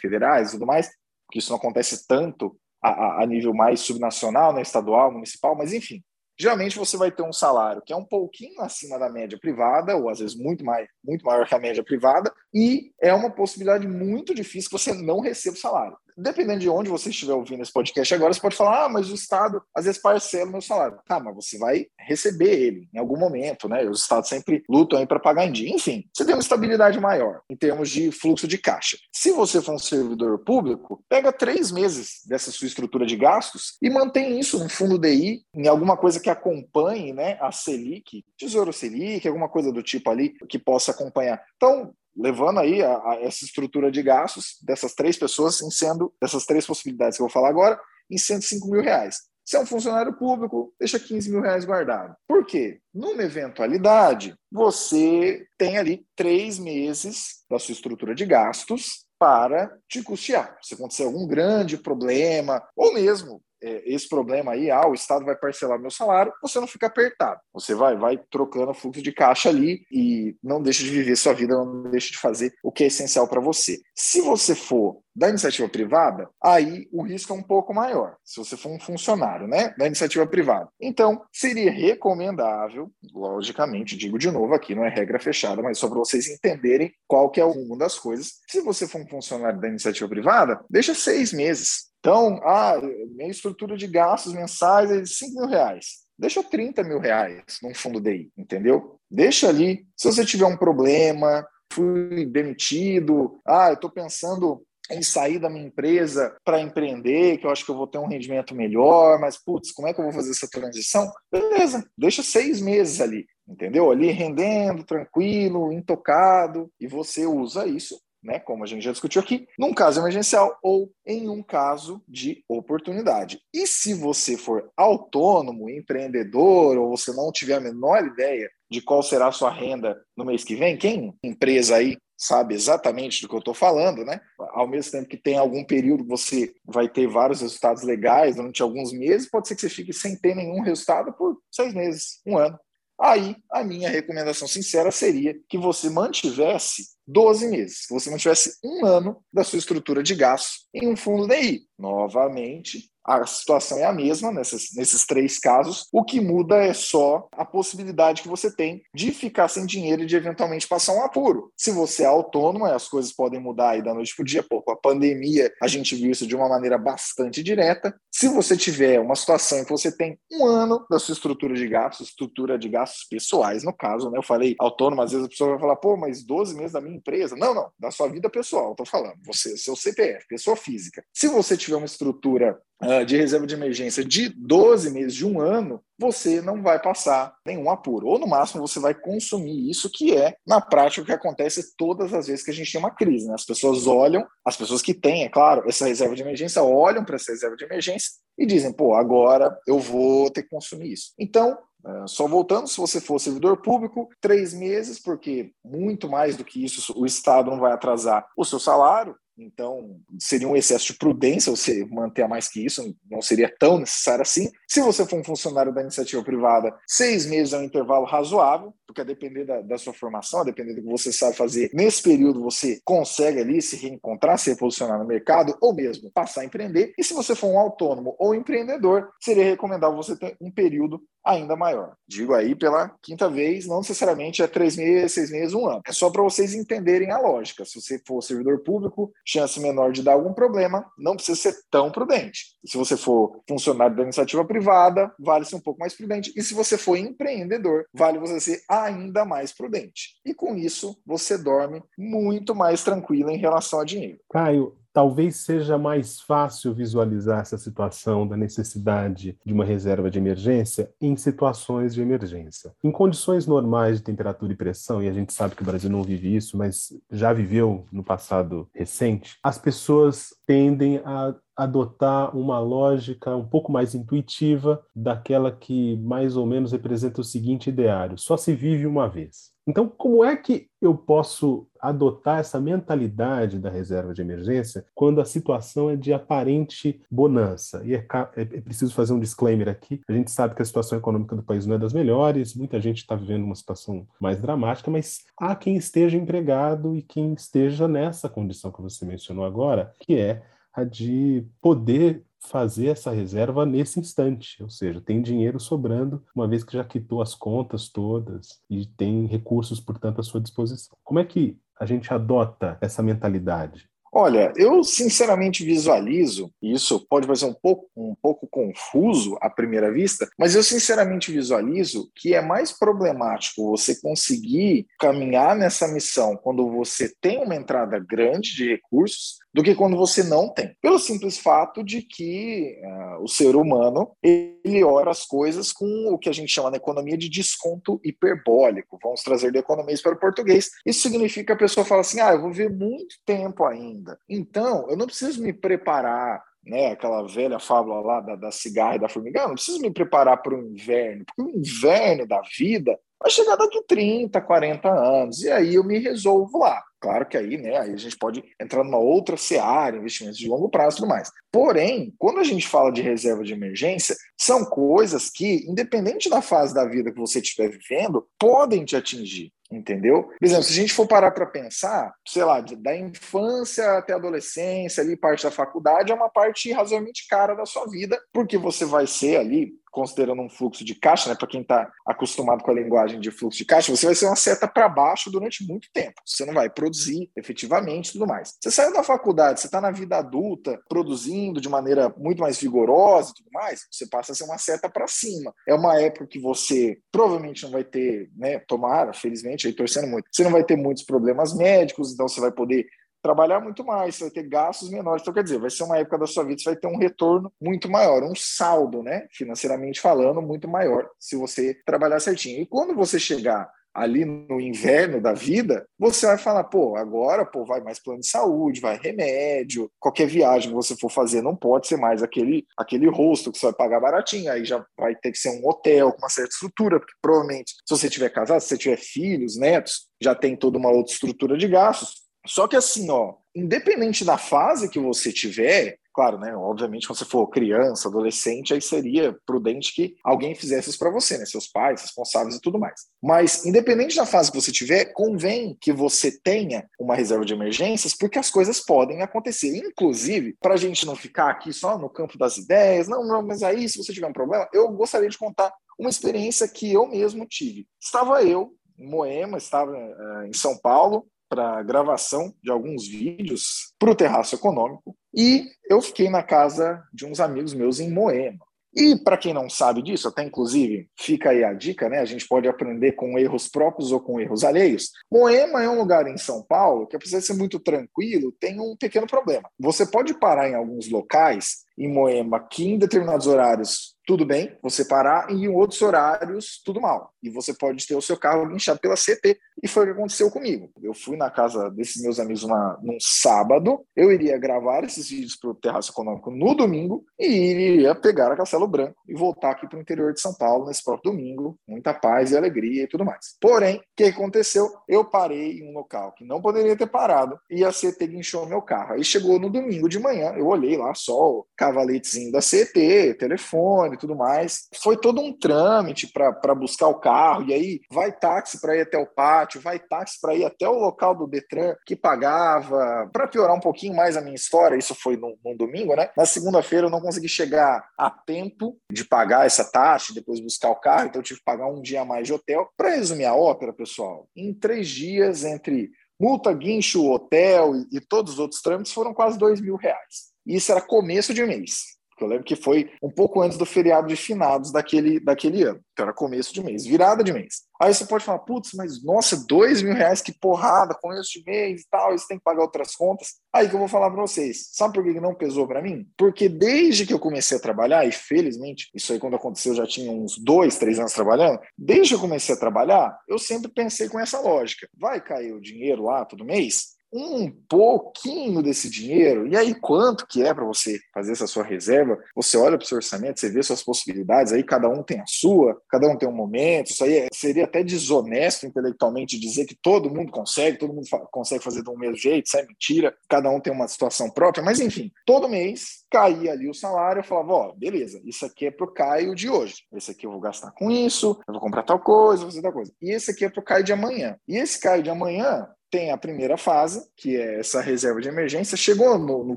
federais 0.00 0.50
e 0.50 0.52
tudo 0.52 0.64
mais, 0.64 0.88
que 1.30 1.38
isso 1.38 1.50
não 1.50 1.58
acontece 1.58 2.06
tanto 2.06 2.56
a, 2.82 3.22
a 3.22 3.26
nível 3.26 3.54
mais 3.54 3.80
subnacional, 3.80 4.52
né, 4.52 4.62
estadual, 4.62 5.12
municipal, 5.12 5.56
mas 5.56 5.72
enfim, 5.72 6.02
geralmente 6.38 6.78
você 6.78 6.96
vai 6.96 7.10
ter 7.10 7.22
um 7.22 7.32
salário 7.32 7.82
que 7.84 7.92
é 7.92 7.96
um 7.96 8.04
pouquinho 8.04 8.60
acima 8.60 8.98
da 8.98 9.08
média 9.08 9.38
privada, 9.38 9.96
ou 9.96 10.08
às 10.08 10.18
vezes 10.18 10.36
muito, 10.36 10.64
mais, 10.64 10.88
muito 11.04 11.24
maior 11.24 11.46
que 11.46 11.54
a 11.54 11.58
média 11.58 11.82
privada, 11.82 12.32
e 12.54 12.92
é 13.00 13.12
uma 13.12 13.30
possibilidade 13.30 13.88
muito 13.88 14.34
difícil 14.34 14.70
que 14.70 14.78
você 14.78 14.92
não 14.92 15.20
receba 15.20 15.56
o 15.56 15.60
salário 15.60 15.96
dependendo 16.16 16.60
de 16.60 16.68
onde 16.68 16.88
você 16.88 17.10
estiver 17.10 17.34
ouvindo 17.34 17.62
esse 17.62 17.72
podcast 17.72 18.14
agora, 18.14 18.32
você 18.32 18.40
pode 18.40 18.56
falar, 18.56 18.84
ah, 18.84 18.88
mas 18.88 19.10
o 19.10 19.14
Estado 19.14 19.62
às 19.74 19.84
vezes 19.84 20.00
parcela 20.00 20.48
o 20.48 20.52
meu 20.52 20.62
salário. 20.62 20.98
Tá, 21.06 21.20
mas 21.20 21.34
você 21.34 21.58
vai 21.58 21.86
receber 21.98 22.58
ele 22.58 22.88
em 22.94 22.98
algum 22.98 23.18
momento, 23.18 23.68
né? 23.68 23.84
Os 23.88 24.02
Estados 24.02 24.28
sempre 24.28 24.64
lutam 24.68 24.98
aí 24.98 25.06
para 25.06 25.20
pagar 25.20 25.46
em 25.46 25.52
dia. 25.52 25.70
Enfim, 25.70 26.04
você 26.12 26.24
tem 26.24 26.34
uma 26.34 26.40
estabilidade 26.40 26.98
maior 27.00 27.40
em 27.50 27.56
termos 27.56 27.90
de 27.90 28.10
fluxo 28.10 28.48
de 28.48 28.58
caixa. 28.58 28.96
Se 29.12 29.30
você 29.32 29.60
for 29.60 29.74
um 29.74 29.78
servidor 29.78 30.38
público, 30.38 31.04
pega 31.08 31.32
três 31.32 31.70
meses 31.70 32.22
dessa 32.26 32.50
sua 32.50 32.66
estrutura 32.66 33.04
de 33.04 33.16
gastos 33.16 33.76
e 33.82 33.90
mantém 33.90 34.38
isso 34.38 34.58
no 34.58 34.68
fundo 34.68 34.98
DI, 34.98 35.42
em 35.54 35.68
alguma 35.68 35.96
coisa 35.96 36.20
que 36.20 36.30
acompanhe 36.30 37.12
né, 37.12 37.38
a 37.40 37.52
Selic, 37.52 38.24
Tesouro 38.38 38.72
Selic, 38.72 39.26
alguma 39.26 39.48
coisa 39.48 39.72
do 39.72 39.82
tipo 39.82 40.10
ali 40.10 40.34
que 40.48 40.58
possa 40.58 40.90
acompanhar. 40.90 41.42
Então, 41.56 41.92
levando 42.16 42.60
aí 42.60 42.82
a, 42.82 42.96
a, 42.96 43.18
essa 43.20 43.44
estrutura 43.44 43.90
de 43.90 44.02
gastos 44.02 44.56
dessas 44.62 44.94
três 44.94 45.16
pessoas, 45.16 45.60
em 45.60 45.70
sendo, 45.70 46.12
dessas 46.20 46.46
três 46.46 46.66
possibilidades 46.66 47.16
que 47.16 47.22
eu 47.22 47.26
vou 47.26 47.32
falar 47.32 47.50
agora, 47.50 47.80
em 48.10 48.18
105 48.18 48.68
mil 48.68 48.82
reais. 48.82 49.18
Se 49.44 49.56
é 49.56 49.60
um 49.60 49.66
funcionário 49.66 50.12
público, 50.12 50.74
deixa 50.78 50.98
15 50.98 51.30
mil 51.30 51.40
reais 51.40 51.64
guardado. 51.64 52.16
Por 52.26 52.44
quê? 52.44 52.80
Numa 52.92 53.22
eventualidade, 53.22 54.36
você 54.50 55.46
tem 55.56 55.78
ali 55.78 56.04
três 56.16 56.58
meses 56.58 57.44
da 57.48 57.58
sua 57.58 57.72
estrutura 57.72 58.12
de 58.12 58.26
gastos 58.26 59.06
para 59.18 59.72
te 59.88 60.02
custear. 60.02 60.58
Se 60.60 60.74
acontecer 60.74 61.04
algum 61.04 61.26
grande 61.28 61.78
problema, 61.78 62.60
ou 62.74 62.92
mesmo 62.92 63.40
esse 63.60 64.08
problema 64.08 64.52
aí, 64.52 64.70
ah, 64.70 64.86
o 64.86 64.94
Estado 64.94 65.24
vai 65.24 65.36
parcelar 65.36 65.78
meu 65.78 65.90
salário, 65.90 66.32
você 66.42 66.60
não 66.60 66.66
fica 66.66 66.86
apertado. 66.86 67.40
Você 67.52 67.74
vai, 67.74 67.96
vai 67.96 68.18
trocando 68.30 68.74
fluxo 68.74 69.02
de 69.02 69.12
caixa 69.12 69.48
ali 69.48 69.84
e 69.90 70.36
não 70.42 70.62
deixa 70.62 70.82
de 70.82 70.90
viver 70.90 71.16
sua 71.16 71.32
vida, 71.32 71.54
não 71.54 71.90
deixa 71.90 72.10
de 72.10 72.18
fazer 72.18 72.52
o 72.62 72.70
que 72.70 72.84
é 72.84 72.86
essencial 72.86 73.26
para 73.28 73.40
você. 73.40 73.78
Se 73.94 74.20
você 74.20 74.54
for 74.54 75.00
da 75.16 75.30
iniciativa 75.30 75.66
privada, 75.66 76.28
aí 76.42 76.86
o 76.92 77.02
risco 77.02 77.32
é 77.32 77.36
um 77.36 77.42
pouco 77.42 77.72
maior, 77.72 78.16
se 78.22 78.36
você 78.36 78.54
for 78.54 78.68
um 78.68 78.78
funcionário, 78.78 79.48
né, 79.48 79.74
da 79.78 79.86
iniciativa 79.86 80.26
privada. 80.26 80.68
Então, 80.78 81.22
seria 81.32 81.70
recomendável, 81.70 82.90
logicamente, 83.14 83.96
digo 83.96 84.18
de 84.18 84.30
novo 84.30 84.52
aqui, 84.52 84.74
não 84.74 84.84
é 84.84 84.90
regra 84.90 85.18
fechada, 85.18 85.62
mas 85.62 85.78
só 85.78 85.88
para 85.88 85.98
vocês 85.98 86.28
entenderem 86.28 86.92
qual 87.08 87.30
que 87.30 87.40
é 87.40 87.44
o 87.44 87.50
rumo 87.50 87.78
das 87.78 87.98
coisas. 87.98 88.34
Se 88.46 88.60
você 88.60 88.86
for 88.86 89.00
um 89.00 89.08
funcionário 89.08 89.58
da 89.58 89.68
iniciativa 89.68 90.08
privada, 90.08 90.60
deixa 90.68 90.94
seis 90.94 91.32
meses. 91.32 91.86
Então, 92.06 92.40
ah, 92.44 92.80
minha 93.16 93.28
estrutura 93.28 93.76
de 93.76 93.88
gastos 93.88 94.32
mensais 94.32 94.92
é 94.92 95.00
de 95.00 95.08
5 95.08 95.40
mil 95.40 95.48
reais. 95.48 96.04
Deixa 96.16 96.40
30 96.40 96.84
mil 96.84 97.00
reais 97.00 97.42
num 97.60 97.74
fundo 97.74 98.00
DI, 98.00 98.30
entendeu? 98.38 99.00
Deixa 99.10 99.48
ali. 99.48 99.84
Se 99.96 100.06
você 100.06 100.24
tiver 100.24 100.46
um 100.46 100.56
problema, 100.56 101.44
fui 101.72 102.24
demitido, 102.24 103.40
ah, 103.44 103.70
eu 103.70 103.74
estou 103.74 103.90
pensando 103.90 104.64
em 104.88 105.02
sair 105.02 105.40
da 105.40 105.50
minha 105.50 105.66
empresa 105.66 106.36
para 106.44 106.60
empreender, 106.60 107.38
que 107.38 107.46
eu 107.46 107.50
acho 107.50 107.64
que 107.64 107.72
eu 107.72 107.76
vou 107.76 107.88
ter 107.88 107.98
um 107.98 108.06
rendimento 108.06 108.54
melhor, 108.54 109.18
mas, 109.18 109.36
putz, 109.36 109.72
como 109.72 109.88
é 109.88 109.92
que 109.92 109.98
eu 109.98 110.04
vou 110.04 110.12
fazer 110.12 110.30
essa 110.30 110.48
transição? 110.48 111.10
Beleza, 111.28 111.84
deixa 111.98 112.22
seis 112.22 112.60
meses 112.60 113.00
ali, 113.00 113.26
entendeu? 113.48 113.90
Ali 113.90 114.12
rendendo, 114.12 114.84
tranquilo, 114.84 115.72
intocado, 115.72 116.70
e 116.78 116.86
você 116.86 117.26
usa 117.26 117.66
isso 117.66 118.00
né, 118.26 118.40
como 118.40 118.64
a 118.64 118.66
gente 118.66 118.84
já 118.84 118.90
discutiu 118.90 119.22
aqui, 119.22 119.46
num 119.58 119.72
caso 119.72 120.00
emergencial 120.00 120.58
ou 120.62 120.90
em 121.06 121.28
um 121.28 121.42
caso 121.42 122.02
de 122.08 122.44
oportunidade. 122.48 123.40
E 123.54 123.66
se 123.66 123.94
você 123.94 124.36
for 124.36 124.68
autônomo, 124.76 125.70
empreendedor, 125.70 126.76
ou 126.76 126.96
você 126.96 127.12
não 127.12 127.30
tiver 127.30 127.54
a 127.54 127.60
menor 127.60 128.04
ideia 128.04 128.50
de 128.70 128.82
qual 128.82 129.02
será 129.02 129.28
a 129.28 129.32
sua 129.32 129.50
renda 129.50 129.96
no 130.16 130.24
mês 130.24 130.42
que 130.42 130.56
vem, 130.56 130.76
quem 130.76 131.14
empresa 131.22 131.76
aí 131.76 131.96
sabe 132.18 132.54
exatamente 132.54 133.20
do 133.20 133.28
que 133.28 133.34
eu 133.34 133.40
estou 133.40 133.54
falando, 133.54 134.04
né? 134.04 134.20
Ao 134.38 134.66
mesmo 134.66 134.92
tempo 134.92 135.08
que 135.08 135.18
tem 135.18 135.36
algum 135.36 135.62
período 135.64 136.02
que 136.02 136.08
você 136.08 136.54
vai 136.64 136.88
ter 136.88 137.06
vários 137.06 137.42
resultados 137.42 137.82
legais 137.82 138.36
durante 138.36 138.62
alguns 138.62 138.92
meses, 138.92 139.30
pode 139.30 139.46
ser 139.46 139.54
que 139.54 139.60
você 139.60 139.68
fique 139.68 139.92
sem 139.92 140.16
ter 140.16 140.34
nenhum 140.34 140.62
resultado 140.62 141.12
por 141.12 141.38
seis 141.50 141.74
meses, 141.74 142.20
um 142.26 142.38
ano. 142.38 142.58
Aí, 142.98 143.36
a 143.50 143.62
minha 143.62 143.90
recomendação 143.90 144.48
sincera 144.48 144.90
seria 144.90 145.38
que 145.48 145.58
você 145.58 145.90
mantivesse 145.90 146.96
12 147.06 147.48
meses, 147.48 147.86
que 147.86 147.92
você 147.92 148.10
mantivesse 148.10 148.56
um 148.64 148.86
ano 148.86 149.22
da 149.32 149.44
sua 149.44 149.58
estrutura 149.58 150.02
de 150.02 150.14
gastos 150.14 150.66
em 150.72 150.88
um 150.88 150.96
fundo 150.96 151.28
DI. 151.28 151.66
Novamente, 151.78 152.90
a 153.06 153.24
situação 153.26 153.78
é 153.78 153.84
a 153.84 153.92
mesma 153.92 154.32
nessas, 154.32 154.68
nesses 154.74 155.06
três 155.06 155.38
casos. 155.38 155.86
O 155.92 156.04
que 156.04 156.20
muda 156.20 156.56
é 156.56 156.74
só 156.74 157.28
a 157.32 157.44
possibilidade 157.44 158.22
que 158.22 158.28
você 158.28 158.54
tem 158.54 158.82
de 158.94 159.12
ficar 159.12 159.48
sem 159.48 159.64
dinheiro 159.64 160.02
e 160.02 160.06
de 160.06 160.16
eventualmente 160.16 160.66
passar 160.66 160.92
um 160.92 161.02
apuro. 161.02 161.52
Se 161.56 161.70
você 161.70 162.02
é 162.02 162.06
autônomo, 162.06 162.66
as 162.66 162.88
coisas 162.88 163.12
podem 163.12 163.40
mudar 163.40 163.70
aí 163.70 163.82
da 163.82 163.94
noite 163.94 164.14
para 164.14 164.22
o 164.22 164.26
dia. 164.26 164.42
Pô, 164.42 164.60
com 164.60 164.72
a 164.72 164.76
pandemia, 164.76 165.52
a 165.62 165.68
gente 165.68 165.94
viu 165.94 166.10
isso 166.10 166.26
de 166.26 166.34
uma 166.34 166.48
maneira 166.48 166.76
bastante 166.76 167.42
direta. 167.42 167.94
Se 168.10 168.28
você 168.28 168.56
tiver 168.56 168.98
uma 168.98 169.14
situação 169.14 169.58
em 169.58 169.64
que 169.64 169.70
você 169.70 169.94
tem 169.94 170.18
um 170.32 170.44
ano 170.44 170.84
da 170.90 170.98
sua 170.98 171.12
estrutura 171.12 171.54
de 171.54 171.68
gastos, 171.68 172.08
estrutura 172.08 172.58
de 172.58 172.68
gastos 172.68 173.04
pessoais, 173.04 173.62
no 173.62 173.72
caso, 173.72 174.10
né? 174.10 174.18
Eu 174.18 174.22
falei 174.22 174.56
autônomo, 174.58 175.02
às 175.02 175.12
vezes 175.12 175.26
a 175.26 175.28
pessoa 175.28 175.50
vai 175.50 175.60
falar, 175.60 175.76
pô, 175.76 175.96
mas 175.96 176.24
12 176.24 176.56
meses 176.56 176.72
da 176.72 176.80
minha 176.80 176.96
empresa. 176.96 177.36
Não, 177.36 177.54
não, 177.54 177.70
da 177.78 177.90
sua 177.90 178.08
vida 178.08 178.28
pessoal, 178.30 178.70
estou 178.70 178.86
falando. 178.86 179.16
Você, 179.26 179.56
seu 179.56 179.76
CPF, 179.76 180.26
pessoa 180.28 180.56
física. 180.56 181.04
Se 181.12 181.28
você 181.28 181.56
tiver 181.56 181.76
uma 181.76 181.86
estrutura 181.86 182.58
de 183.06 183.16
reserva 183.16 183.46
de 183.46 183.54
emergência 183.54 184.04
de 184.04 184.28
12 184.28 184.90
meses, 184.90 185.14
de 185.14 185.26
um 185.26 185.40
ano, 185.40 185.82
você 185.98 186.42
não 186.42 186.62
vai 186.62 186.80
passar 186.80 187.34
nenhum 187.46 187.70
apuro. 187.70 188.06
Ou, 188.06 188.18
no 188.18 188.26
máximo, 188.26 188.66
você 188.66 188.78
vai 188.78 188.94
consumir 188.94 189.70
isso, 189.70 189.90
que 189.90 190.14
é, 190.14 190.36
na 190.46 190.60
prática, 190.60 191.02
o 191.02 191.04
que 191.06 191.12
acontece 191.12 191.74
todas 191.76 192.12
as 192.12 192.26
vezes 192.26 192.44
que 192.44 192.50
a 192.50 192.54
gente 192.54 192.70
tem 192.70 192.78
uma 192.78 192.90
crise. 192.90 193.26
Né? 193.26 193.34
As 193.34 193.44
pessoas 193.44 193.86
olham, 193.86 194.26
as 194.44 194.56
pessoas 194.56 194.82
que 194.82 194.92
têm, 194.92 195.24
é 195.24 195.28
claro, 195.28 195.66
essa 195.66 195.86
reserva 195.86 196.14
de 196.14 196.22
emergência, 196.22 196.62
olham 196.62 197.04
para 197.04 197.16
essa 197.16 197.32
reserva 197.32 197.56
de 197.56 197.64
emergência 197.64 198.10
e 198.38 198.44
dizem, 198.44 198.72
pô, 198.72 198.94
agora 198.94 199.56
eu 199.66 199.78
vou 199.78 200.30
ter 200.30 200.42
que 200.42 200.50
consumir 200.50 200.92
isso. 200.92 201.12
Então, 201.18 201.56
é, 201.86 202.06
só 202.06 202.26
voltando, 202.26 202.66
se 202.66 202.76
você 202.78 203.00
for 203.00 203.18
servidor 203.18 203.58
público, 203.58 204.08
três 204.20 204.52
meses, 204.52 204.98
porque 204.98 205.52
muito 205.64 206.08
mais 206.08 206.36
do 206.36 206.44
que 206.44 206.64
isso, 206.64 206.92
o 206.96 207.06
Estado 207.06 207.50
não 207.50 207.60
vai 207.60 207.72
atrasar 207.72 208.26
o 208.36 208.44
seu 208.44 208.58
salário, 208.58 209.16
então, 209.38 210.00
seria 210.18 210.48
um 210.48 210.56
excesso 210.56 210.92
de 210.92 210.98
prudência 210.98 211.50
você 211.50 211.84
manter 211.84 212.22
a 212.22 212.28
mais 212.28 212.48
que 212.48 212.64
isso, 212.64 212.96
não 213.10 213.20
seria 213.20 213.54
tão 213.58 213.78
necessário 213.78 214.22
assim. 214.22 214.50
Se 214.66 214.80
você 214.80 215.04
for 215.04 215.20
um 215.20 215.24
funcionário 215.24 215.74
da 215.74 215.82
iniciativa 215.82 216.22
privada, 216.22 216.74
seis 216.86 217.26
meses 217.26 217.52
é 217.52 217.58
um 217.58 217.62
intervalo 217.62 218.06
razoável, 218.06 218.72
porque 218.86 219.00
a 219.02 219.04
depender 219.04 219.44
da, 219.44 219.60
da 219.60 219.76
sua 219.76 219.92
formação, 219.92 220.40
a 220.40 220.44
depender 220.44 220.74
do 220.74 220.82
que 220.82 220.88
você 220.88 221.12
sabe 221.12 221.36
fazer, 221.36 221.70
nesse 221.74 222.02
período 222.02 222.42
você 222.42 222.80
consegue 222.84 223.40
ali 223.40 223.60
se 223.60 223.76
reencontrar, 223.76 224.38
se 224.38 224.50
reposicionar 224.50 224.98
no 224.98 225.06
mercado, 225.06 225.56
ou 225.60 225.74
mesmo 225.74 226.10
passar 226.10 226.40
a 226.40 226.44
empreender. 226.44 226.94
E 226.98 227.04
se 227.04 227.12
você 227.12 227.34
for 227.34 227.48
um 227.48 227.58
autônomo 227.58 228.16
ou 228.18 228.34
empreendedor, 228.34 229.10
seria 229.20 229.44
recomendável 229.44 229.96
você 229.96 230.16
ter 230.16 230.36
um 230.40 230.50
período 230.50 231.02
ainda 231.26 231.56
maior. 231.56 231.94
Digo 232.06 232.34
aí 232.34 232.54
pela 232.54 232.94
quinta 233.02 233.28
vez, 233.28 233.66
não 233.66 233.78
necessariamente 233.78 234.42
é 234.42 234.46
três 234.46 234.76
meses, 234.76 235.12
seis 235.12 235.30
meses, 235.30 235.52
um 235.52 235.66
ano. 235.66 235.82
É 235.86 235.92
só 235.92 236.08
para 236.08 236.22
vocês 236.22 236.54
entenderem 236.54 237.10
a 237.10 237.18
lógica. 237.18 237.64
Se 237.64 237.80
você 237.80 238.00
for 238.06 238.22
servidor 238.22 238.60
público, 238.60 239.12
chance 239.24 239.58
menor 239.58 239.92
de 239.92 240.02
dar 240.02 240.12
algum 240.12 240.32
problema, 240.32 240.86
não 240.96 241.16
precisa 241.16 241.38
ser 241.40 241.56
tão 241.70 241.90
prudente. 241.90 242.56
Se 242.64 242.78
você 242.78 242.96
for 242.96 243.40
funcionário 243.48 243.96
da 243.96 244.02
iniciativa 244.02 244.44
privada, 244.44 245.12
vale 245.18 245.44
ser 245.44 245.56
um 245.56 245.60
pouco 245.60 245.80
mais 245.80 245.94
prudente. 245.94 246.32
E 246.36 246.42
se 246.42 246.54
você 246.54 246.78
for 246.78 246.96
empreendedor, 246.96 247.86
vale 247.92 248.18
você 248.18 248.38
ser 248.40 248.62
ainda 248.70 249.24
mais 249.24 249.52
prudente. 249.52 250.16
E 250.24 250.32
com 250.32 250.54
isso, 250.54 250.96
você 251.04 251.36
dorme 251.36 251.82
muito 251.98 252.54
mais 252.54 252.84
tranquilo 252.84 253.30
em 253.30 253.38
relação 253.38 253.80
a 253.80 253.84
dinheiro. 253.84 254.18
Caio, 254.30 254.76
talvez 254.96 255.36
seja 255.36 255.76
mais 255.76 256.22
fácil 256.22 256.72
visualizar 256.72 257.40
essa 257.40 257.58
situação 257.58 258.26
da 258.26 258.34
necessidade 258.34 259.38
de 259.44 259.52
uma 259.52 259.62
reserva 259.62 260.10
de 260.10 260.18
emergência 260.18 260.90
em 260.98 261.14
situações 261.18 261.92
de 261.94 262.00
emergência. 262.00 262.72
Em 262.82 262.90
condições 262.90 263.46
normais 263.46 263.98
de 263.98 264.04
temperatura 264.04 264.54
e 264.54 264.56
pressão, 264.56 265.02
e 265.02 265.08
a 265.10 265.12
gente 265.12 265.34
sabe 265.34 265.54
que 265.54 265.60
o 265.60 265.66
Brasil 265.66 265.90
não 265.90 266.02
vive 266.02 266.34
isso, 266.34 266.56
mas 266.56 266.98
já 267.10 267.30
viveu 267.34 267.84
no 267.92 268.02
passado 268.02 268.70
recente, 268.74 269.36
as 269.42 269.58
pessoas 269.58 270.30
tendem 270.46 271.02
a 271.04 271.34
adotar 271.54 272.34
uma 272.34 272.58
lógica 272.58 273.36
um 273.36 273.46
pouco 273.46 273.70
mais 273.70 273.94
intuitiva 273.94 274.82
daquela 274.94 275.52
que 275.52 275.98
mais 275.98 276.38
ou 276.38 276.46
menos 276.46 276.72
representa 276.72 277.20
o 277.20 277.24
seguinte 277.24 277.68
ideário: 277.68 278.16
só 278.16 278.34
se 278.38 278.54
vive 278.54 278.86
uma 278.86 279.10
vez. 279.10 279.55
Então, 279.66 279.88
como 279.88 280.24
é 280.24 280.36
que 280.36 280.68
eu 280.80 280.96
posso 280.96 281.66
adotar 281.80 282.38
essa 282.38 282.60
mentalidade 282.60 283.58
da 283.58 283.68
reserva 283.68 284.14
de 284.14 284.22
emergência 284.22 284.86
quando 284.94 285.20
a 285.20 285.24
situação 285.24 285.90
é 285.90 285.96
de 285.96 286.12
aparente 286.12 287.00
bonança? 287.10 287.82
E 287.84 287.94
é, 287.94 288.06
é, 288.36 288.42
é 288.42 288.60
preciso 288.60 288.94
fazer 288.94 289.12
um 289.12 289.18
disclaimer 289.18 289.68
aqui: 289.68 290.00
a 290.08 290.12
gente 290.12 290.30
sabe 290.30 290.54
que 290.54 290.62
a 290.62 290.64
situação 290.64 290.96
econômica 290.96 291.34
do 291.34 291.42
país 291.42 291.66
não 291.66 291.74
é 291.74 291.78
das 291.78 291.92
melhores, 291.92 292.54
muita 292.54 292.80
gente 292.80 292.98
está 292.98 293.16
vivendo 293.16 293.42
uma 293.42 293.56
situação 293.56 294.06
mais 294.20 294.40
dramática, 294.40 294.90
mas 294.90 295.24
há 295.36 295.56
quem 295.56 295.76
esteja 295.76 296.16
empregado 296.16 296.94
e 296.94 297.02
quem 297.02 297.34
esteja 297.34 297.88
nessa 297.88 298.28
condição 298.28 298.70
que 298.70 298.82
você 298.82 299.04
mencionou 299.04 299.44
agora, 299.44 299.92
que 299.98 300.16
é 300.16 300.42
a 300.72 300.84
de 300.84 301.44
poder 301.60 302.22
fazer 302.46 302.88
essa 302.88 303.10
reserva 303.10 303.66
nesse 303.66 304.00
instante, 304.00 304.62
ou 304.62 304.70
seja, 304.70 305.00
tem 305.00 305.20
dinheiro 305.20 305.58
sobrando, 305.58 306.24
uma 306.34 306.48
vez 306.48 306.64
que 306.64 306.72
já 306.72 306.84
quitou 306.84 307.20
as 307.20 307.34
contas 307.34 307.88
todas 307.88 308.60
e 308.70 308.86
tem 308.86 309.26
recursos, 309.26 309.80
portanto, 309.80 310.20
à 310.20 310.22
sua 310.22 310.40
disposição. 310.40 310.96
Como 311.02 311.18
é 311.18 311.24
que 311.24 311.58
a 311.78 311.84
gente 311.84 312.12
adota 312.12 312.78
essa 312.80 313.02
mentalidade? 313.02 313.88
Olha, 314.12 314.52
eu 314.56 314.82
sinceramente 314.82 315.64
visualizo, 315.64 316.50
e 316.62 316.72
isso 316.72 317.06
pode 317.08 317.26
parecer 317.26 317.46
um 317.46 317.54
pouco, 317.54 317.88
um 317.96 318.14
pouco 318.14 318.46
confuso 318.48 319.36
à 319.40 319.50
primeira 319.50 319.92
vista, 319.92 320.28
mas 320.38 320.54
eu 320.54 320.62
sinceramente 320.62 321.32
visualizo 321.32 322.10
que 322.14 322.34
é 322.34 322.40
mais 322.40 322.72
problemático 322.72 323.70
você 323.70 324.00
conseguir 324.00 324.86
caminhar 324.98 325.54
nessa 325.56 325.88
missão 325.88 326.36
quando 326.36 326.70
você 326.70 327.12
tem 327.20 327.42
uma 327.42 327.54
entrada 327.54 327.98
grande 327.98 328.54
de 328.54 328.68
recursos 328.68 329.36
do 329.56 329.62
que 329.62 329.74
quando 329.74 329.96
você 329.96 330.22
não 330.22 330.52
tem. 330.52 330.76
Pelo 330.82 330.98
simples 330.98 331.38
fato 331.38 331.82
de 331.82 332.02
que 332.02 332.78
uh, 332.82 333.22
o 333.22 333.28
ser 333.28 333.56
humano 333.56 334.12
ele 334.22 334.84
olha 334.84 335.10
as 335.10 335.24
coisas 335.24 335.72
com 335.72 335.86
o 336.12 336.18
que 336.18 336.28
a 336.28 336.32
gente 336.32 336.52
chama 336.52 336.70
na 336.70 336.76
economia 336.76 337.16
de 337.16 337.28
desconto 337.28 337.98
hiperbólico. 338.04 338.98
Vamos 339.02 339.22
trazer 339.22 339.50
de 339.50 339.58
economia 339.58 339.96
para 340.02 340.12
o 340.12 340.20
português. 340.20 340.68
Isso 340.84 341.00
significa 341.00 341.46
que 341.46 341.52
a 341.52 341.56
pessoa 341.56 341.86
fala 341.86 342.02
assim: 342.02 342.20
ah, 342.20 342.32
eu 342.32 342.42
vou 342.42 342.52
ver 342.52 342.68
muito 342.68 343.16
tempo 343.24 343.64
ainda. 343.64 343.95
Então, 344.28 344.86
eu 344.88 344.96
não 344.96 345.06
preciso 345.06 345.42
me 345.42 345.52
preparar 345.52 346.42
né, 346.66 346.92
aquela 346.92 347.22
velha 347.26 347.58
fábula 347.58 348.00
lá 348.00 348.20
da, 348.20 348.36
da 348.36 348.50
cigarra 348.50 348.96
e 348.96 348.98
da 348.98 349.08
formiga, 349.08 349.42
eu 349.42 349.48
não 349.48 349.54
preciso 349.54 349.80
me 349.80 349.90
preparar 349.90 350.42
para 350.42 350.54
o 350.54 350.72
inverno, 350.72 351.24
porque 351.24 351.42
o 351.42 351.58
inverno 351.58 352.26
da 352.26 352.42
vida 352.58 352.98
vai 353.20 353.30
chegar 353.30 353.56
daqui 353.56 353.82
30, 353.86 354.40
40 354.40 354.88
anos, 354.88 355.42
e 355.42 355.50
aí 355.50 355.76
eu 355.76 355.84
me 355.84 355.98
resolvo 355.98 356.58
lá. 356.58 356.82
Claro 356.98 357.26
que 357.26 357.36
aí, 357.36 357.56
né, 357.56 357.76
aí 357.76 357.92
a 357.92 357.96
gente 357.96 358.16
pode 358.16 358.42
entrar 358.60 358.82
numa 358.82 358.98
outra 358.98 359.36
seara, 359.36 359.96
investimentos 359.96 360.38
de 360.38 360.48
longo 360.48 360.68
prazo 360.68 360.96
e 360.96 361.00
tudo 361.00 361.08
mais. 361.08 361.30
Porém, 361.52 362.12
quando 362.18 362.40
a 362.40 362.44
gente 362.44 362.66
fala 362.66 362.90
de 362.90 363.00
reserva 363.00 363.44
de 363.44 363.52
emergência, 363.52 364.16
são 364.36 364.64
coisas 364.64 365.30
que, 365.30 365.64
independente 365.68 366.28
da 366.28 366.42
fase 366.42 366.74
da 366.74 366.84
vida 366.84 367.12
que 367.12 367.20
você 367.20 367.38
estiver 367.38 367.68
vivendo, 367.68 368.26
podem 368.38 368.84
te 368.84 368.96
atingir. 368.96 369.52
Entendeu? 369.70 370.24
Por 370.24 370.44
exemplo, 370.44 370.62
se 370.62 370.72
a 370.72 370.76
gente 370.76 370.92
for 370.92 371.06
parar 371.06 371.32
para 371.32 371.46
pensar, 371.46 372.14
sei 372.26 372.44
lá, 372.44 372.60
da 372.60 372.96
infância 372.96 373.98
até 373.98 374.12
a 374.12 374.16
adolescência, 374.16 375.02
ali 375.02 375.16
parte 375.16 375.42
da 375.42 375.50
faculdade, 375.50 376.12
é 376.12 376.14
uma 376.14 376.28
parte 376.28 376.70
razoavelmente 376.72 377.26
cara 377.28 377.54
da 377.54 377.66
sua 377.66 377.86
vida, 377.86 378.20
porque 378.32 378.56
você 378.56 378.84
vai 378.84 379.06
ser 379.06 379.36
ali 379.38 379.72
considerando 379.96 380.42
um 380.42 380.50
fluxo 380.50 380.84
de 380.84 380.94
caixa, 380.94 381.30
né, 381.30 381.34
para 381.34 381.48
quem 381.48 381.62
está 381.62 381.90
acostumado 382.06 382.62
com 382.62 382.70
a 382.70 382.74
linguagem 382.74 383.18
de 383.18 383.30
fluxo 383.30 383.56
de 383.56 383.64
caixa, 383.64 383.90
você 383.90 384.04
vai 384.04 384.14
ser 384.14 384.26
uma 384.26 384.36
seta 384.36 384.68
para 384.68 384.90
baixo 384.90 385.30
durante 385.30 385.66
muito 385.66 385.88
tempo. 385.90 386.20
Você 386.22 386.44
não 386.44 386.52
vai 386.52 386.68
produzir 386.68 387.30
efetivamente 387.34 388.12
tudo 388.12 388.26
mais. 388.26 388.54
Você 388.60 388.70
saiu 388.70 388.92
da 388.92 389.02
faculdade, 389.02 389.58
você 389.58 389.68
está 389.68 389.80
na 389.80 389.90
vida 389.90 390.18
adulta, 390.18 390.78
produzindo 390.86 391.62
de 391.62 391.68
maneira 391.70 392.14
muito 392.18 392.42
mais 392.42 392.58
vigorosa 392.58 393.30
e 393.30 393.34
tudo 393.36 393.50
mais, 393.50 393.86
você 393.90 394.06
passa 394.06 394.32
a 394.32 394.34
ser 394.34 394.44
uma 394.44 394.58
seta 394.58 394.86
para 394.86 395.08
cima. 395.08 395.54
É 395.66 395.72
uma 395.72 395.98
época 395.98 396.26
que 396.26 396.38
você 396.38 396.98
provavelmente 397.10 397.62
não 397.62 397.70
vai 397.70 397.82
ter, 397.82 398.28
né, 398.36 398.58
tomara, 398.58 399.14
felizmente, 399.14 399.66
aí 399.66 399.72
torcendo 399.72 400.08
muito, 400.08 400.28
você 400.30 400.44
não 400.44 400.50
vai 400.50 400.62
ter 400.62 400.76
muitos 400.76 401.04
problemas 401.04 401.56
médicos, 401.56 402.12
então 402.12 402.28
você 402.28 402.38
vai 402.38 402.52
poder 402.52 402.86
trabalhar 403.26 403.60
muito 403.60 403.84
mais, 403.84 404.14
você 404.14 404.24
vai 404.24 404.30
ter 404.30 404.48
gastos 404.48 404.88
menores. 404.88 405.22
Então, 405.22 405.34
quer 405.34 405.42
dizer, 405.42 405.58
vai 405.58 405.68
ser 405.68 405.82
uma 405.82 405.98
época 405.98 406.18
da 406.18 406.26
sua 406.26 406.44
vida, 406.44 406.60
você 406.60 406.70
vai 406.70 406.76
ter 406.76 406.86
um 406.86 406.96
retorno 406.96 407.52
muito 407.60 407.90
maior, 407.90 408.22
um 408.22 408.34
saldo, 408.36 409.02
né? 409.02 409.26
Financeiramente 409.32 410.00
falando, 410.00 410.40
muito 410.40 410.68
maior, 410.68 411.08
se 411.18 411.34
você 411.34 411.74
trabalhar 411.84 412.20
certinho. 412.20 412.62
E 412.62 412.66
quando 412.66 412.94
você 412.94 413.18
chegar 413.18 413.68
ali 413.92 414.26
no 414.26 414.60
inverno 414.60 415.20
da 415.20 415.32
vida, 415.32 415.88
você 415.98 416.26
vai 416.26 416.36
falar, 416.36 416.64
pô, 416.64 416.96
agora 416.96 417.46
pô, 417.46 417.64
vai 417.64 417.80
mais 417.80 417.98
plano 417.98 418.20
de 418.20 418.28
saúde, 418.28 418.80
vai 418.80 418.98
remédio, 419.02 419.90
qualquer 419.98 420.26
viagem 420.26 420.68
que 420.68 420.74
você 420.76 420.94
for 420.94 421.10
fazer 421.10 421.40
não 421.40 421.56
pode 421.56 421.86
ser 421.86 421.96
mais 421.96 422.22
aquele 422.22 422.66
aquele 422.76 423.08
rosto 423.08 423.50
que 423.50 423.58
você 423.58 423.66
vai 423.66 423.74
pagar 423.74 423.98
baratinho, 423.98 424.52
aí 424.52 424.66
já 424.66 424.84
vai 424.98 425.16
ter 425.16 425.32
que 425.32 425.38
ser 425.38 425.48
um 425.48 425.66
hotel 425.66 426.12
com 426.12 426.18
uma 426.18 426.28
certa 426.28 426.50
estrutura, 426.50 427.00
porque 427.00 427.14
provavelmente 427.22 427.72
se 427.72 427.96
você 427.96 428.10
tiver 428.10 428.28
casado, 428.28 428.60
se 428.60 428.68
você 428.68 428.76
tiver 428.76 428.98
filhos, 428.98 429.56
netos, 429.56 430.06
já 430.22 430.34
tem 430.34 430.54
toda 430.54 430.76
uma 430.76 430.90
outra 430.90 431.14
estrutura 431.14 431.56
de 431.56 431.66
gastos. 431.66 432.25
Só 432.46 432.66
que 432.66 432.76
assim, 432.76 433.10
ó, 433.10 433.34
independente 433.54 434.24
da 434.24 434.36
fase 434.36 434.88
que 434.88 434.98
você 434.98 435.32
tiver, 435.32 435.98
claro, 436.16 436.38
né? 436.38 436.56
Obviamente, 436.56 437.06
quando 437.06 437.18
você 437.18 437.24
for 437.26 437.46
criança, 437.48 438.08
adolescente, 438.08 438.72
aí 438.72 438.80
seria 438.80 439.36
prudente 439.44 439.94
que 439.94 440.16
alguém 440.24 440.54
fizesse 440.54 440.88
isso 440.88 440.98
para 440.98 441.10
você, 441.10 441.36
né? 441.36 441.44
Seus 441.44 441.66
pais, 441.66 442.00
responsáveis 442.00 442.56
e 442.56 442.60
tudo 442.60 442.78
mais. 442.78 443.02
Mas, 443.22 443.66
independente 443.66 444.16
da 444.16 444.24
fase 444.24 444.50
que 444.50 444.60
você 444.60 444.72
tiver, 444.72 445.12
convém 445.12 445.76
que 445.80 445.92
você 445.92 446.30
tenha 446.40 446.88
uma 446.98 447.14
reserva 447.14 447.44
de 447.44 447.52
emergências, 447.52 448.14
porque 448.14 448.38
as 448.38 448.50
coisas 448.50 448.80
podem 448.80 449.20
acontecer. 449.20 449.76
Inclusive, 449.76 450.56
para 450.60 450.74
a 450.74 450.78
gente 450.78 451.04
não 451.04 451.14
ficar 451.14 451.50
aqui 451.50 451.72
só 451.72 451.98
no 451.98 452.08
campo 452.08 452.38
das 452.38 452.56
ideias, 452.56 453.08
não, 453.08 453.26
não, 453.26 453.42
mas 453.42 453.62
aí, 453.62 453.88
se 453.88 453.98
você 453.98 454.12
tiver 454.12 454.26
um 454.26 454.32
problema, 454.32 454.66
eu 454.72 454.88
gostaria 454.88 455.28
de 455.28 455.38
contar 455.38 455.72
uma 455.98 456.10
experiência 456.10 456.68
que 456.68 456.92
eu 456.92 457.06
mesmo 457.06 457.46
tive. 457.46 457.86
Estava 458.00 458.42
eu 458.42 458.72
em 458.98 459.08
Moema, 459.08 459.58
estava 459.58 459.92
uh, 459.92 460.46
em 460.46 460.52
São 460.52 460.78
Paulo, 460.78 461.26
para 461.48 461.82
gravação 461.82 462.54
de 462.62 462.70
alguns 462.70 463.06
vídeos 463.06 463.92
para 463.98 464.10
o 464.10 464.14
Terraço 464.14 464.54
Econômico 464.54 465.16
e 465.34 465.66
eu 465.88 466.00
fiquei 466.00 466.30
na 466.30 466.42
casa 466.42 467.02
de 467.12 467.26
uns 467.26 467.40
amigos 467.40 467.74
meus 467.74 468.00
em 468.00 468.10
Moema. 468.10 468.66
E 468.96 469.14
para 469.14 469.36
quem 469.36 469.52
não 469.52 469.68
sabe 469.68 470.00
disso, 470.00 470.26
até 470.26 470.42
inclusive 470.42 471.06
fica 471.20 471.50
aí 471.50 471.62
a 471.62 471.74
dica, 471.74 472.08
né? 472.08 472.20
A 472.20 472.24
gente 472.24 472.48
pode 472.48 472.66
aprender 472.66 473.12
com 473.12 473.38
erros 473.38 473.68
próprios 473.68 474.10
ou 474.10 474.18
com 474.18 474.40
erros 474.40 474.64
alheios. 474.64 475.10
Moema 475.30 475.82
é 475.82 475.88
um 475.88 475.98
lugar 475.98 476.26
em 476.26 476.38
São 476.38 476.62
Paulo 476.62 477.06
que, 477.06 477.14
apesar 477.14 477.40
de 477.40 477.44
ser 477.44 477.52
muito 477.52 477.78
tranquilo, 477.78 478.54
tem 478.58 478.80
um 478.80 478.96
pequeno 478.96 479.26
problema. 479.26 479.68
Você 479.78 480.06
pode 480.06 480.32
parar 480.38 480.70
em 480.70 480.74
alguns 480.74 481.10
locais 481.10 481.84
em 481.98 482.08
Moema 482.08 482.58
que 482.58 482.88
em 482.88 482.98
determinados 482.98 483.46
horários 483.46 484.15
tudo 484.26 484.44
bem 484.44 484.76
você 484.82 485.04
parar, 485.04 485.50
e 485.50 485.64
em 485.64 485.68
outros 485.68 486.02
horários, 486.02 486.82
tudo 486.84 487.00
mal. 487.00 487.32
E 487.40 487.48
você 487.48 487.72
pode 487.72 488.04
ter 488.06 488.16
o 488.16 488.20
seu 488.20 488.36
carro 488.36 488.66
guinchado 488.66 488.98
pela 488.98 489.14
CT. 489.14 489.56
E 489.82 489.86
foi 489.86 490.02
o 490.02 490.06
que 490.06 490.12
aconteceu 490.12 490.50
comigo. 490.50 490.90
Eu 491.02 491.14
fui 491.14 491.36
na 491.36 491.50
casa 491.50 491.90
desses 491.90 492.20
meus 492.22 492.40
amigos 492.40 492.64
uma, 492.64 492.98
num 493.02 493.18
sábado, 493.20 494.04
eu 494.16 494.32
iria 494.32 494.58
gravar 494.58 495.04
esses 495.04 495.28
vídeos 495.28 495.54
para 495.54 495.70
o 495.70 495.74
Terraço 495.74 496.10
Econômico 496.10 496.50
no 496.50 496.74
domingo 496.74 497.24
e 497.38 497.46
iria 497.46 498.14
pegar 498.14 498.50
a 498.50 498.56
Castelo 498.56 498.88
Branco 498.88 499.14
e 499.28 499.34
voltar 499.34 499.72
aqui 499.72 499.86
para 499.86 499.98
o 499.98 500.00
interior 500.00 500.32
de 500.32 500.40
São 500.40 500.54
Paulo 500.54 500.86
nesse 500.86 501.04
próprio 501.04 501.30
domingo, 501.30 501.78
muita 501.86 502.12
paz 502.12 502.50
e 502.50 502.56
alegria 502.56 503.04
e 503.04 503.06
tudo 503.06 503.24
mais. 503.24 503.56
Porém, 503.60 503.98
o 503.98 504.02
que 504.16 504.24
aconteceu? 504.24 504.90
Eu 505.06 505.24
parei 505.24 505.78
em 505.78 505.90
um 505.90 505.92
local 505.92 506.32
que 506.32 506.44
não 506.44 506.60
poderia 506.60 506.96
ter 506.96 507.06
parado 507.06 507.58
e 507.70 507.84
a 507.84 507.92
CT 507.92 508.26
guinchou 508.26 508.66
meu 508.66 508.82
carro. 508.82 509.14
Aí 509.14 509.22
chegou 509.22 509.60
no 509.60 509.70
domingo 509.70 510.08
de 510.08 510.18
manhã, 510.18 510.54
eu 510.56 510.66
olhei 510.66 510.96
lá 510.96 511.14
só 511.14 511.50
o 511.50 511.66
cavaletezinho 511.76 512.50
da 512.50 512.60
CT, 512.60 513.34
telefone, 513.38 514.15
e 514.16 514.18
tudo 514.18 514.34
mais. 514.34 514.88
Foi 515.02 515.16
todo 515.16 515.40
um 515.40 515.56
trâmite 515.56 516.26
para 516.26 516.74
buscar 516.74 517.08
o 517.08 517.20
carro, 517.20 517.64
e 517.68 517.72
aí 517.72 518.00
vai 518.10 518.32
táxi 518.32 518.80
para 518.80 518.96
ir 518.96 519.02
até 519.02 519.18
o 519.18 519.26
pátio, 519.26 519.80
vai 519.80 519.98
táxi 519.98 520.38
para 520.40 520.54
ir 520.54 520.64
até 520.64 520.88
o 520.88 520.98
local 520.98 521.34
do 521.34 521.46
Detran 521.46 521.94
que 522.04 522.16
pagava. 522.16 523.30
Para 523.32 523.46
piorar 523.46 523.76
um 523.76 523.80
pouquinho 523.80 524.14
mais 524.14 524.36
a 524.36 524.40
minha 524.40 524.56
história, 524.56 524.96
isso 524.96 525.14
foi 525.14 525.36
num, 525.36 525.56
num 525.64 525.76
domingo, 525.76 526.14
né? 526.16 526.30
Na 526.36 526.44
segunda-feira 526.44 527.06
eu 527.06 527.10
não 527.10 527.20
consegui 527.20 527.48
chegar 527.48 528.04
a 528.18 528.30
tempo 528.30 528.96
de 529.10 529.24
pagar 529.24 529.66
essa 529.66 529.84
taxa, 529.84 530.34
depois 530.34 530.60
buscar 530.60 530.90
o 530.90 530.96
carro, 530.96 531.26
então 531.26 531.40
eu 531.40 531.44
tive 531.44 531.60
que 531.60 531.64
pagar 531.64 531.86
um 531.86 532.00
dia 532.00 532.22
a 532.22 532.24
mais 532.24 532.46
de 532.46 532.52
hotel. 532.52 532.88
Para 532.96 533.10
resumir 533.10 533.44
a 533.44 533.54
ópera, 533.54 533.92
pessoal, 533.92 534.48
em 534.56 534.74
três 534.74 535.08
dias 535.08 535.64
entre 535.64 536.10
multa, 536.40 536.72
guincho, 536.72 537.30
hotel 537.30 537.94
e, 537.96 538.16
e 538.16 538.20
todos 538.20 538.54
os 538.54 538.58
outros 538.58 538.82
trâmites 538.82 539.12
foram 539.12 539.32
quase 539.32 539.58
dois 539.58 539.80
mil 539.80 539.96
reais. 539.96 540.54
Isso 540.66 540.90
era 540.90 541.00
começo 541.00 541.54
de 541.54 541.64
mês. 541.64 542.15
Eu 542.40 542.46
lembro 542.46 542.64
que 542.64 542.76
foi 542.76 543.10
um 543.22 543.30
pouco 543.30 543.60
antes 543.60 543.78
do 543.78 543.86
feriado 543.86 544.26
de 544.26 544.36
finados 544.36 544.92
daquele, 544.92 545.40
daquele 545.40 545.82
ano. 545.82 546.00
Então 546.12 546.24
era 546.24 546.34
começo 546.34 546.72
de 546.72 546.82
mês, 546.82 547.04
virada 547.04 547.42
de 547.42 547.52
mês. 547.52 547.86
Aí 548.00 548.12
você 548.12 548.26
pode 548.26 548.44
falar, 548.44 548.58
putz, 548.60 548.90
mas 548.94 549.24
nossa, 549.24 549.64
dois 549.66 550.02
mil 550.02 550.14
reais, 550.14 550.42
que 550.42 550.52
porrada, 550.58 551.14
começo 551.14 551.50
de 551.52 551.64
mês 551.64 552.02
e 552.02 552.06
tal, 552.10 552.34
isso 552.34 552.46
tem 552.46 552.58
que 552.58 552.64
pagar 552.64 552.82
outras 552.82 553.14
contas. 553.14 553.54
Aí 553.72 553.88
que 553.88 553.94
eu 553.94 553.98
vou 553.98 554.08
falar 554.08 554.30
para 554.30 554.40
vocês. 554.40 554.88
Sabe 554.92 555.14
por 555.14 555.24
que 555.24 555.40
não 555.40 555.54
pesou 555.54 555.86
para 555.86 556.02
mim? 556.02 556.26
Porque 556.36 556.68
desde 556.68 557.26
que 557.26 557.32
eu 557.32 557.38
comecei 557.38 557.76
a 557.78 557.80
trabalhar, 557.80 558.26
e 558.26 558.32
felizmente, 558.32 559.08
isso 559.14 559.32
aí 559.32 559.38
quando 559.38 559.56
aconteceu 559.56 559.92
eu 559.92 559.96
já 559.96 560.06
tinha 560.06 560.30
uns 560.30 560.58
dois, 560.58 560.98
três 560.98 561.18
anos 561.18 561.32
trabalhando, 561.32 561.80
desde 561.96 562.30
que 562.30 562.34
eu 562.34 562.40
comecei 562.40 562.74
a 562.74 562.78
trabalhar, 562.78 563.38
eu 563.48 563.58
sempre 563.58 563.90
pensei 563.90 564.28
com 564.28 564.38
essa 564.38 564.60
lógica. 564.60 565.08
Vai 565.18 565.40
cair 565.40 565.72
o 565.72 565.80
dinheiro 565.80 566.24
lá 566.24 566.44
todo 566.44 566.64
mês? 566.64 567.15
Um 567.36 567.70
pouquinho 567.88 568.82
desse 568.82 569.10
dinheiro, 569.10 569.66
e 569.66 569.76
aí 569.76 569.94
quanto 569.94 570.46
que 570.46 570.62
é 570.62 570.72
para 570.72 570.84
você 570.84 571.20
fazer 571.34 571.52
essa 571.52 571.66
sua 571.66 571.84
reserva? 571.84 572.38
Você 572.54 572.76
olha 572.78 572.96
para 572.96 573.04
o 573.04 573.06
seu 573.06 573.16
orçamento, 573.16 573.60
você 573.60 573.68
vê 573.68 573.82
suas 573.82 574.02
possibilidades, 574.02 574.72
aí 574.72 574.82
cada 574.82 575.08
um 575.08 575.22
tem 575.22 575.40
a 575.40 575.46
sua, 575.46 576.00
cada 576.08 576.26
um 576.28 576.36
tem 576.36 576.48
um 576.48 576.52
momento. 576.52 577.10
Isso 577.10 577.24
aí 577.24 577.38
é, 577.38 577.48
seria 577.52 577.84
até 577.84 578.02
desonesto 578.02 578.86
intelectualmente 578.86 579.58
dizer 579.58 579.84
que 579.84 579.94
todo 579.94 580.30
mundo 580.30 580.50
consegue, 580.50 580.98
todo 580.98 581.12
mundo 581.12 581.26
consegue 581.50 581.84
fazer 581.84 582.02
do 582.02 582.16
mesmo 582.16 582.36
jeito, 582.36 582.66
isso 582.66 582.78
é 582.78 582.86
mentira, 582.86 583.36
cada 583.48 583.70
um 583.70 583.80
tem 583.80 583.92
uma 583.92 584.08
situação 584.08 584.50
própria, 584.50 584.82
mas 584.82 585.00
enfim, 585.00 585.30
todo 585.44 585.68
mês 585.68 586.24
caía 586.30 586.72
ali 586.72 586.88
o 586.88 586.94
salário, 586.94 587.40
eu 587.40 587.44
falava, 587.44 587.72
ó, 587.72 587.92
beleza, 587.92 588.40
isso 588.44 588.64
aqui 588.64 588.86
é 588.86 588.90
pro 588.90 589.12
Caio 589.12 589.54
de 589.54 589.68
hoje, 589.68 590.04
esse 590.12 590.30
aqui 590.30 590.46
eu 590.46 590.50
vou 590.50 590.60
gastar 590.60 590.92
com 590.92 591.10
isso, 591.10 591.60
eu 591.66 591.74
vou 591.74 591.80
comprar 591.80 592.02
tal 592.02 592.18
coisa, 592.18 592.62
vou 592.62 592.70
fazer 592.70 592.82
tal 592.82 592.92
coisa, 592.92 593.12
e 593.20 593.30
esse 593.32 593.50
aqui 593.50 593.64
é 593.64 593.68
pro 593.68 593.82
Caio 593.82 594.04
de 594.04 594.12
amanhã. 594.12 594.56
E 594.66 594.76
esse 594.76 595.00
Caio 595.00 595.22
de 595.22 595.30
amanhã, 595.30 595.88
tem 596.16 596.30
a 596.30 596.38
primeira 596.38 596.78
fase, 596.78 597.28
que 597.36 597.56
é 597.56 597.80
essa 597.80 598.00
reserva 598.00 598.40
de 598.40 598.48
emergência. 598.48 598.96
Chegou 598.96 599.38
no, 599.38 599.62
no, 599.62 599.76